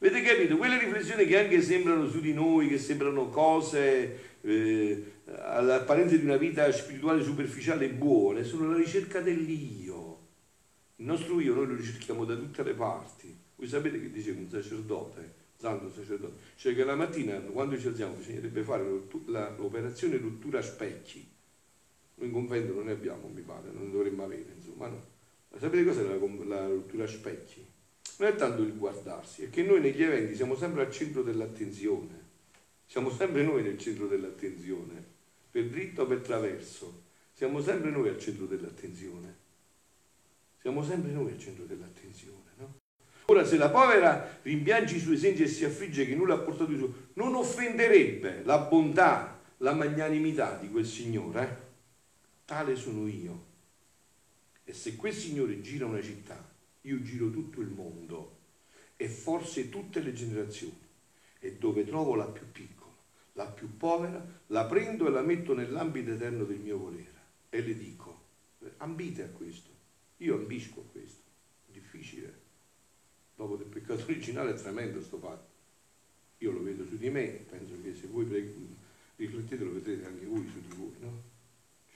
Avete 0.00 0.22
capito? 0.22 0.56
Quelle 0.56 0.78
riflessioni 0.78 1.26
che 1.26 1.38
anche 1.38 1.60
sembrano 1.60 2.08
su 2.08 2.20
di 2.20 2.32
noi, 2.32 2.68
che 2.68 2.78
sembrano 2.78 3.28
cose 3.30 4.36
eh, 4.42 5.04
all'apparenza 5.24 6.16
di 6.16 6.24
una 6.24 6.36
vita 6.36 6.70
spirituale 6.70 7.22
superficiale 7.24 7.86
e 7.86 7.90
buona, 7.90 8.44
sono 8.44 8.70
la 8.70 8.76
ricerca 8.76 9.20
dell'io. 9.20 10.26
Il 10.96 11.04
nostro 11.04 11.40
io 11.40 11.52
noi 11.54 11.66
lo 11.66 11.74
ricerchiamo 11.74 12.24
da 12.24 12.36
tutte 12.36 12.62
le 12.62 12.74
parti. 12.74 13.36
Voi 13.56 13.66
sapete 13.66 14.00
che 14.00 14.12
diceva 14.12 14.38
un 14.38 14.48
sacerdote, 14.48 15.34
santo 15.56 15.90
sacerdote, 15.90 16.40
cioè 16.54 16.76
che 16.76 16.84
la 16.84 16.94
mattina 16.94 17.34
quando 17.40 17.76
ci 17.76 17.88
alziamo 17.88 18.14
bisognerebbe 18.14 18.62
fare 18.62 18.84
l'operazione 18.84 20.16
rottura 20.18 20.62
specchi. 20.62 21.28
Noi 22.14 22.26
in 22.28 22.32
convento 22.32 22.72
non 22.72 22.84
ne 22.84 22.92
abbiamo, 22.92 23.28
mi 23.34 23.42
pare, 23.42 23.70
non 23.72 23.90
dovremmo 23.90 24.22
avere, 24.22 24.54
insomma, 24.56 24.86
no. 24.86 25.06
Ma 25.50 25.58
sapete 25.58 25.84
cos'è 25.84 26.02
la, 26.02 26.16
la 26.44 26.66
rottura 26.68 27.06
specchi? 27.06 27.66
Non 28.18 28.28
è 28.28 28.34
tanto 28.34 28.62
il 28.62 28.76
guardarsi, 28.76 29.44
è 29.44 29.50
che 29.50 29.62
noi 29.62 29.80
negli 29.80 30.02
eventi 30.02 30.34
siamo 30.34 30.56
sempre 30.56 30.82
al 30.82 30.90
centro 30.90 31.22
dell'attenzione. 31.22 32.26
Siamo 32.86 33.10
sempre 33.10 33.42
noi 33.42 33.62
nel 33.62 33.78
centro 33.78 34.08
dell'attenzione, 34.08 35.04
per 35.50 35.66
dritto 35.66 36.02
o 36.02 36.06
per 36.06 36.20
traverso. 36.20 37.02
Siamo 37.32 37.60
sempre 37.62 37.90
noi 37.90 38.08
al 38.08 38.18
centro 38.18 38.46
dell'attenzione. 38.46 39.36
Siamo 40.60 40.82
sempre 40.82 41.12
noi 41.12 41.30
al 41.30 41.38
centro 41.38 41.64
dell'attenzione, 41.64 42.50
no? 42.56 42.78
Ora, 43.26 43.44
se 43.44 43.56
la 43.56 43.70
povera 43.70 44.40
rimpiange 44.42 44.96
i 44.96 45.00
suoi 45.00 45.16
sensi 45.16 45.44
e 45.44 45.46
si 45.46 45.64
affligge 45.64 46.04
che 46.04 46.16
nulla 46.16 46.34
ha 46.34 46.38
portato 46.38 46.72
di 46.72 46.78
suo, 46.78 46.92
non 47.12 47.36
offenderebbe 47.36 48.42
la 48.42 48.58
bontà, 48.58 49.40
la 49.58 49.74
magnanimità 49.74 50.56
di 50.56 50.68
quel 50.68 50.86
Signore. 50.86 51.42
Eh? 51.42 51.56
Tale 52.46 52.74
sono 52.74 53.06
io. 53.06 53.44
E 54.64 54.72
se 54.72 54.96
quel 54.96 55.12
Signore 55.12 55.60
gira 55.60 55.86
una 55.86 56.02
città, 56.02 56.56
io 56.82 57.02
giro 57.02 57.30
tutto 57.30 57.60
il 57.60 57.68
mondo 57.68 58.36
e 58.96 59.08
forse 59.08 59.68
tutte 59.68 60.00
le 60.00 60.12
generazioni. 60.12 60.86
E 61.40 61.56
dove 61.56 61.84
trovo 61.84 62.14
la 62.14 62.26
più 62.26 62.50
piccola 62.50 62.78
la 63.38 63.46
più 63.46 63.76
povera, 63.76 64.42
la 64.48 64.66
prendo 64.66 65.06
e 65.06 65.10
la 65.10 65.22
metto 65.22 65.54
nell'ambito 65.54 66.10
eterno 66.10 66.42
del 66.42 66.58
mio 66.58 66.76
volere. 66.76 67.14
E 67.50 67.62
le 67.62 67.76
dico, 67.76 68.20
ambite 68.78 69.22
a 69.22 69.28
questo, 69.28 69.70
io 70.18 70.34
ambisco 70.34 70.80
a 70.80 70.90
questo, 70.90 71.22
difficile, 71.66 72.46
dopo 73.36 73.54
del 73.54 73.68
peccato 73.68 74.02
originale 74.02 74.50
è 74.50 74.54
tremendo 74.54 75.00
sto 75.00 75.18
fatto, 75.18 75.56
io 76.38 76.50
lo 76.50 76.62
vedo 76.64 76.84
su 76.84 76.96
di 76.96 77.10
me, 77.10 77.26
penso 77.48 77.80
che 77.80 77.94
se 77.94 78.08
voi 78.08 78.24
riflettete 79.14 79.64
lo 79.64 79.72
vedrete 79.72 80.04
anche 80.04 80.26
voi 80.26 80.48
su 80.48 80.60
di 80.60 80.74
voi, 80.74 80.94
no? 80.98 81.27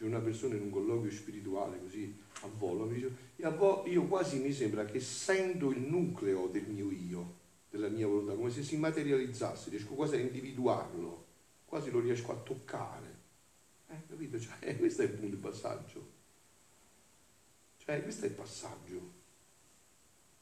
C'è 0.03 0.09
una 0.09 0.19
persona 0.19 0.57
in 0.57 0.63
un 0.63 0.71
colloquio 0.71 1.13
spirituale 1.13 1.79
così 1.81 2.19
a 2.41 2.49
volo, 2.59 2.87
mi 2.87 2.95
dice, 2.95 3.15
io 3.37 4.07
quasi 4.07 4.41
mi 4.41 4.53
sembra 4.53 4.85
che 4.85 4.99
sento 4.99 5.71
il 5.71 5.79
nucleo 5.79 6.49
del 6.49 6.67
mio 6.67 6.91
io, 6.91 7.35
della 7.71 7.87
mia 7.87 8.09
volontà, 8.09 8.35
come 8.35 8.51
se 8.51 8.65
si 8.65 8.77
materializzasse, 8.77 9.71
riesco 9.71 9.95
quasi 9.95 10.17
a 10.17 10.19
individuarlo 10.19 11.23
quasi 11.73 11.91
lo 11.91 12.01
riesco 12.01 12.33
a 12.33 12.37
toccare. 12.37 13.21
Eh, 13.89 14.07
capito? 14.07 14.39
Cioè, 14.39 14.77
questo 14.77 15.01
è 15.01 15.05
il 15.07 15.13
punto, 15.13 15.37
il 15.37 15.41
passaggio. 15.41 16.11
Cioè, 17.79 18.03
questo 18.03 18.27
è 18.27 18.29
il 18.29 18.35
passaggio. 18.35 19.13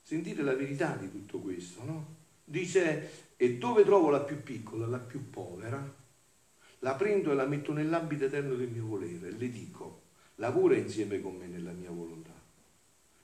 Sentire 0.02 0.42
la 0.42 0.56
verità 0.56 0.96
di 0.96 1.08
tutto 1.08 1.38
questo, 1.38 1.84
no? 1.84 2.16
Dice, 2.42 3.36
e 3.36 3.58
dove 3.58 3.84
trovo 3.84 4.10
la 4.10 4.22
più 4.22 4.42
piccola, 4.42 4.88
la 4.88 4.98
più 4.98 5.30
povera, 5.30 5.80
la 6.80 6.94
prendo 6.94 7.32
e 7.32 7.34
la 7.34 7.46
metto 7.46 7.72
nell'ambito 7.72 8.24
eterno 8.24 8.54
del 8.54 8.68
mio 8.68 8.86
volere 8.86 9.28
e 9.28 9.32
le 9.32 9.50
dico, 9.50 10.02
lavora 10.36 10.76
insieme 10.76 11.20
con 11.20 11.36
me 11.36 11.46
nella 11.46 11.72
mia 11.72 11.90
volontà. 11.90 12.32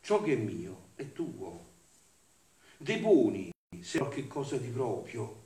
Ciò 0.01 0.23
che 0.23 0.35
è 0.35 0.37
mio 0.37 0.89
è 0.95 1.13
tuo. 1.13 1.65
Deponi 2.77 3.51
se 3.81 3.99
qualche 3.99 4.27
cosa 4.27 4.57
di 4.57 4.69
proprio 4.69 5.45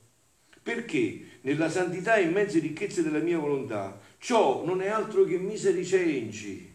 perché 0.63 1.39
nella 1.43 1.71
santità 1.71 2.17
e 2.17 2.25
immense 2.25 2.59
ricchezze 2.59 3.03
della 3.03 3.19
mia 3.19 3.39
volontà 3.39 3.99
ciò 4.19 4.65
non 4.65 4.83
è 4.83 4.89
altro 4.89 5.25
che 5.25 5.39
miseri 5.39 5.85
cenci. 5.85 6.69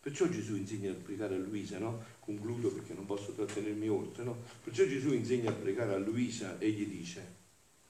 Perciò 0.00 0.28
Gesù 0.28 0.54
insegna 0.54 0.92
a 0.92 0.94
pregare 0.94 1.34
a 1.34 1.38
Luisa, 1.38 1.78
no? 1.78 2.04
Concludo 2.20 2.68
perché 2.68 2.92
non 2.94 3.06
posso 3.06 3.32
trattenermi 3.32 3.88
oltre, 3.88 4.22
no? 4.22 4.36
Perciò 4.62 4.84
Gesù 4.84 5.12
insegna 5.12 5.50
a 5.50 5.54
pregare 5.54 5.94
a 5.94 5.98
Luisa 5.98 6.58
e 6.58 6.70
gli 6.70 6.86
dice, 6.86 7.35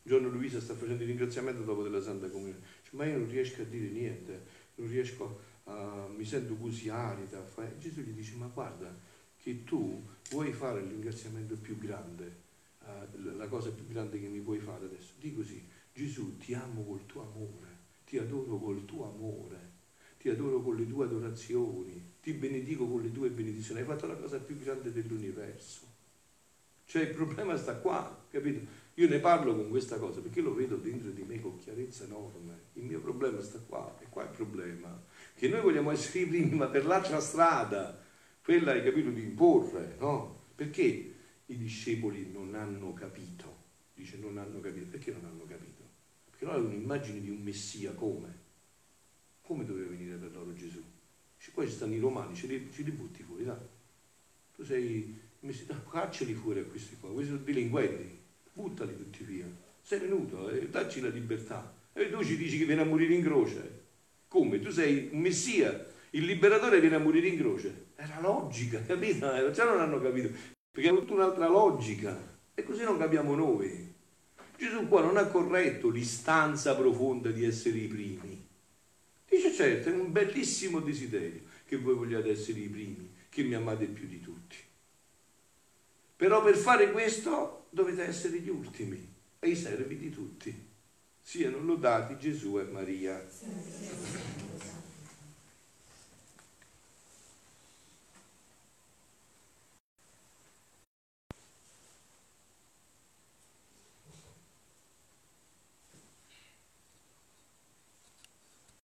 giorno 0.07 0.29
Luisa 0.29 0.61
sta 0.61 0.75
facendo 0.75 1.03
il 1.03 1.09
ringraziamento 1.09 1.63
dopo 1.63 1.83
della 1.83 2.01
Santa 2.01 2.29
Comunione, 2.29 2.61
dice, 2.83 2.97
ma 2.97 3.05
io 3.05 3.19
non 3.19 3.29
riesco 3.29 3.63
a 3.63 3.65
dire 3.65 3.89
niente, 3.89 4.45
non 4.77 4.89
riesco 4.89 5.41
a, 5.65 6.07
mi 6.17 6.25
sento 6.25 6.55
così 6.55 6.89
arida. 6.89 7.45
Gesù 7.79 8.01
gli 8.01 8.13
dice, 8.13 8.37
ma 8.37 8.47
guarda 8.47 8.97
che 9.37 9.65
tu 9.65 10.07
vuoi 10.31 10.53
fare 10.53 10.81
il 10.81 10.89
ringraziamento 10.89 11.57
più 11.57 11.77
grande, 11.77 12.37
uh, 12.81 13.37
la 13.37 13.49
cosa 13.49 13.71
più 13.71 13.87
grande 13.89 14.21
che 14.21 14.29
mi 14.29 14.41
puoi 14.41 14.61
fare 14.61 14.85
adesso. 14.85 15.15
Di 15.19 15.35
così, 15.35 15.67
Gesù 15.93 16.39
ti 16.39 16.55
amo 16.55 16.85
col 16.85 17.05
tuo 17.07 17.23
amore, 17.23 17.79
ti 18.07 18.17
adoro 18.19 18.59
col 18.59 18.85
tuo 18.85 19.13
amore, 19.13 19.75
ti 20.19 20.29
adoro 20.29 20.63
con 20.63 20.77
le 20.77 20.87
tue 20.87 21.05
adorazioni, 21.05 22.15
ti 22.23 22.33
benedico 22.33 22.87
con 22.87 23.03
le 23.03 23.11
tue 23.11 23.31
benedizioni. 23.31 23.81
Hai 23.81 23.87
fatto 23.87 24.07
la 24.07 24.17
cosa 24.17 24.39
più 24.39 24.57
grande 24.57 24.93
dell'universo. 24.93 25.95
Cioè 26.85 27.03
il 27.03 27.15
problema 27.15 27.57
sta 27.57 27.75
qua, 27.77 28.25
capito? 28.31 28.85
Io 28.99 29.09
ne 29.09 29.19
parlo 29.19 29.55
con 29.55 29.71
questa 29.71 29.99
cosa 29.99 30.21
perché 30.21 30.41
lo 30.41 30.55
vedo 30.55 30.77
dentro 30.77 31.11
di 31.11 31.23
me 31.23 31.41
con 31.41 31.59
chiarezza 31.59 32.05
enorme. 32.05 32.65
Il 32.75 32.85
mio 32.85 33.01
problema 33.01 33.41
sta 33.41 33.59
qua, 33.59 33.99
e 34.01 34.07
qua 34.09 34.25
è 34.25 34.31
il 34.31 34.37
problema. 34.37 35.03
Che 35.35 35.49
noi 35.49 35.61
vogliamo 35.61 35.91
essere 35.91 36.21
i 36.21 36.27
primi, 36.27 36.55
ma 36.57 36.67
per 36.67 36.87
l'altra 36.87 37.21
strada, 37.21 38.03
quella 38.43 38.73
hai 38.73 38.83
capito 38.83 39.11
di 39.11 39.23
imporre, 39.23 39.97
no? 39.99 40.45
Perché? 40.55 41.15
i 41.47 41.57
discepoli 41.57 42.31
non 42.33 42.55
hanno 42.55 42.93
capito. 42.93 43.65
Dice 43.95 44.17
non 44.19 44.39
hanno 44.39 44.61
capito. 44.61 44.87
Perché 44.87 45.13
non 45.13 45.25
hanno 45.25 45.45
capito? 45.45 45.83
Perché 46.25 46.45
loro 46.45 46.59
avevano 46.59 46.77
un'immagine 46.77 47.21
di 47.21 47.31
un 47.31 47.43
Messia 47.43 47.93
come? 47.93 48.45
Come 49.43 49.65
doveva 49.65 49.91
venire 49.91 50.17
per 50.17 50.33
loro 50.33 50.53
Gesù? 50.55 50.83
Dice, 51.37 51.51
qua 51.53 51.65
ci 51.65 51.73
stanno 51.73 51.95
i 51.95 52.01
romani, 52.01 52.35
ce 52.35 52.47
li, 52.47 52.69
ce 52.73 52.83
li 52.83 52.91
butti 52.91 53.23
fuori, 53.23 53.45
dai. 53.45 53.57
Tu 54.55 54.65
sei 54.65 55.21
Messia, 55.41 55.83
cacciali 55.89 56.35
fuori 56.35 56.61
a 56.61 56.65
questi 56.65 56.97
qua, 56.97 57.11
questi 57.11 57.33
sono 57.33 57.45
delinquenti, 57.45 58.19
buttali 58.57 58.97
tutti 58.97 59.23
via. 59.23 59.47
Sei 59.83 60.01
venuto, 60.01 60.49
eh, 60.49 60.69
dacci 60.69 61.01
la 61.01 61.09
libertà. 61.09 61.75
E 61.93 62.11
tu 62.11 62.25
ci 62.25 62.37
dici 62.37 62.59
che 62.59 62.65
viene 62.65 62.83
a 62.83 62.87
morire 62.87 63.15
in 63.15 63.23
croce. 63.23 63.85
Come? 64.29 64.59
Tu 64.59 64.71
sei 64.71 65.11
un 65.13 65.21
Messia, 65.21 65.87
il 66.11 66.25
liberatore 66.25 66.81
viene 66.81 66.97
a 66.97 67.01
morire 67.01 67.29
in 67.29 67.37
croce. 67.37 67.85
Era 67.95 68.21
logica, 68.21 68.83
capito? 68.83 69.51
Già 69.51 69.65
non 69.65 69.81
hanno 69.81 70.01
capito 70.01 70.31
perché 70.71 70.91
è 70.91 70.95
tutta 70.95 71.15
un'altra 71.15 71.49
logica 71.49 72.39
e 72.55 72.63
così 72.63 72.83
non 72.83 72.99
capiamo 72.99 73.35
noi. 73.35 73.95
Gesù 74.59 74.89
qua 74.89 75.03
non 75.03 75.17
ha 75.17 75.27
corretto 75.27 75.89
l'istanza 75.89 76.75
profonda 76.75 77.31
di 77.31 77.45
essere 77.45 77.79
i 77.79 77.87
primi. 77.87 78.47
Dice 79.29 79.53
certo, 79.53 79.89
è 79.89 79.93
un 79.93 80.13
bellissimo 80.13 80.81
desiderio 80.81 81.43
che 81.67 81.77
voi 81.77 81.95
vogliate 81.95 82.31
essere 82.31 82.61
i 82.61 82.69
primi, 82.69 83.11
che 83.29 83.43
mi 83.43 83.55
amate 83.55 83.87
più 83.87 84.07
di 84.07 84.21
tutti. 84.21 84.57
Però 86.17 86.43
per 86.43 86.57
fare 86.57 86.93
questo 86.93 87.56
dovete 87.77 88.05
essere 88.05 88.41
gli 88.41 88.49
ultimi 88.49 89.07
e 89.39 89.51
i 89.51 89.55
servi 89.55 89.99
di 89.99 90.09
tutti. 90.09 90.51
Siano 91.21 91.59
lodati 91.59 92.17
Gesù 92.19 92.59
e 92.59 92.63
Maria. 92.63 93.23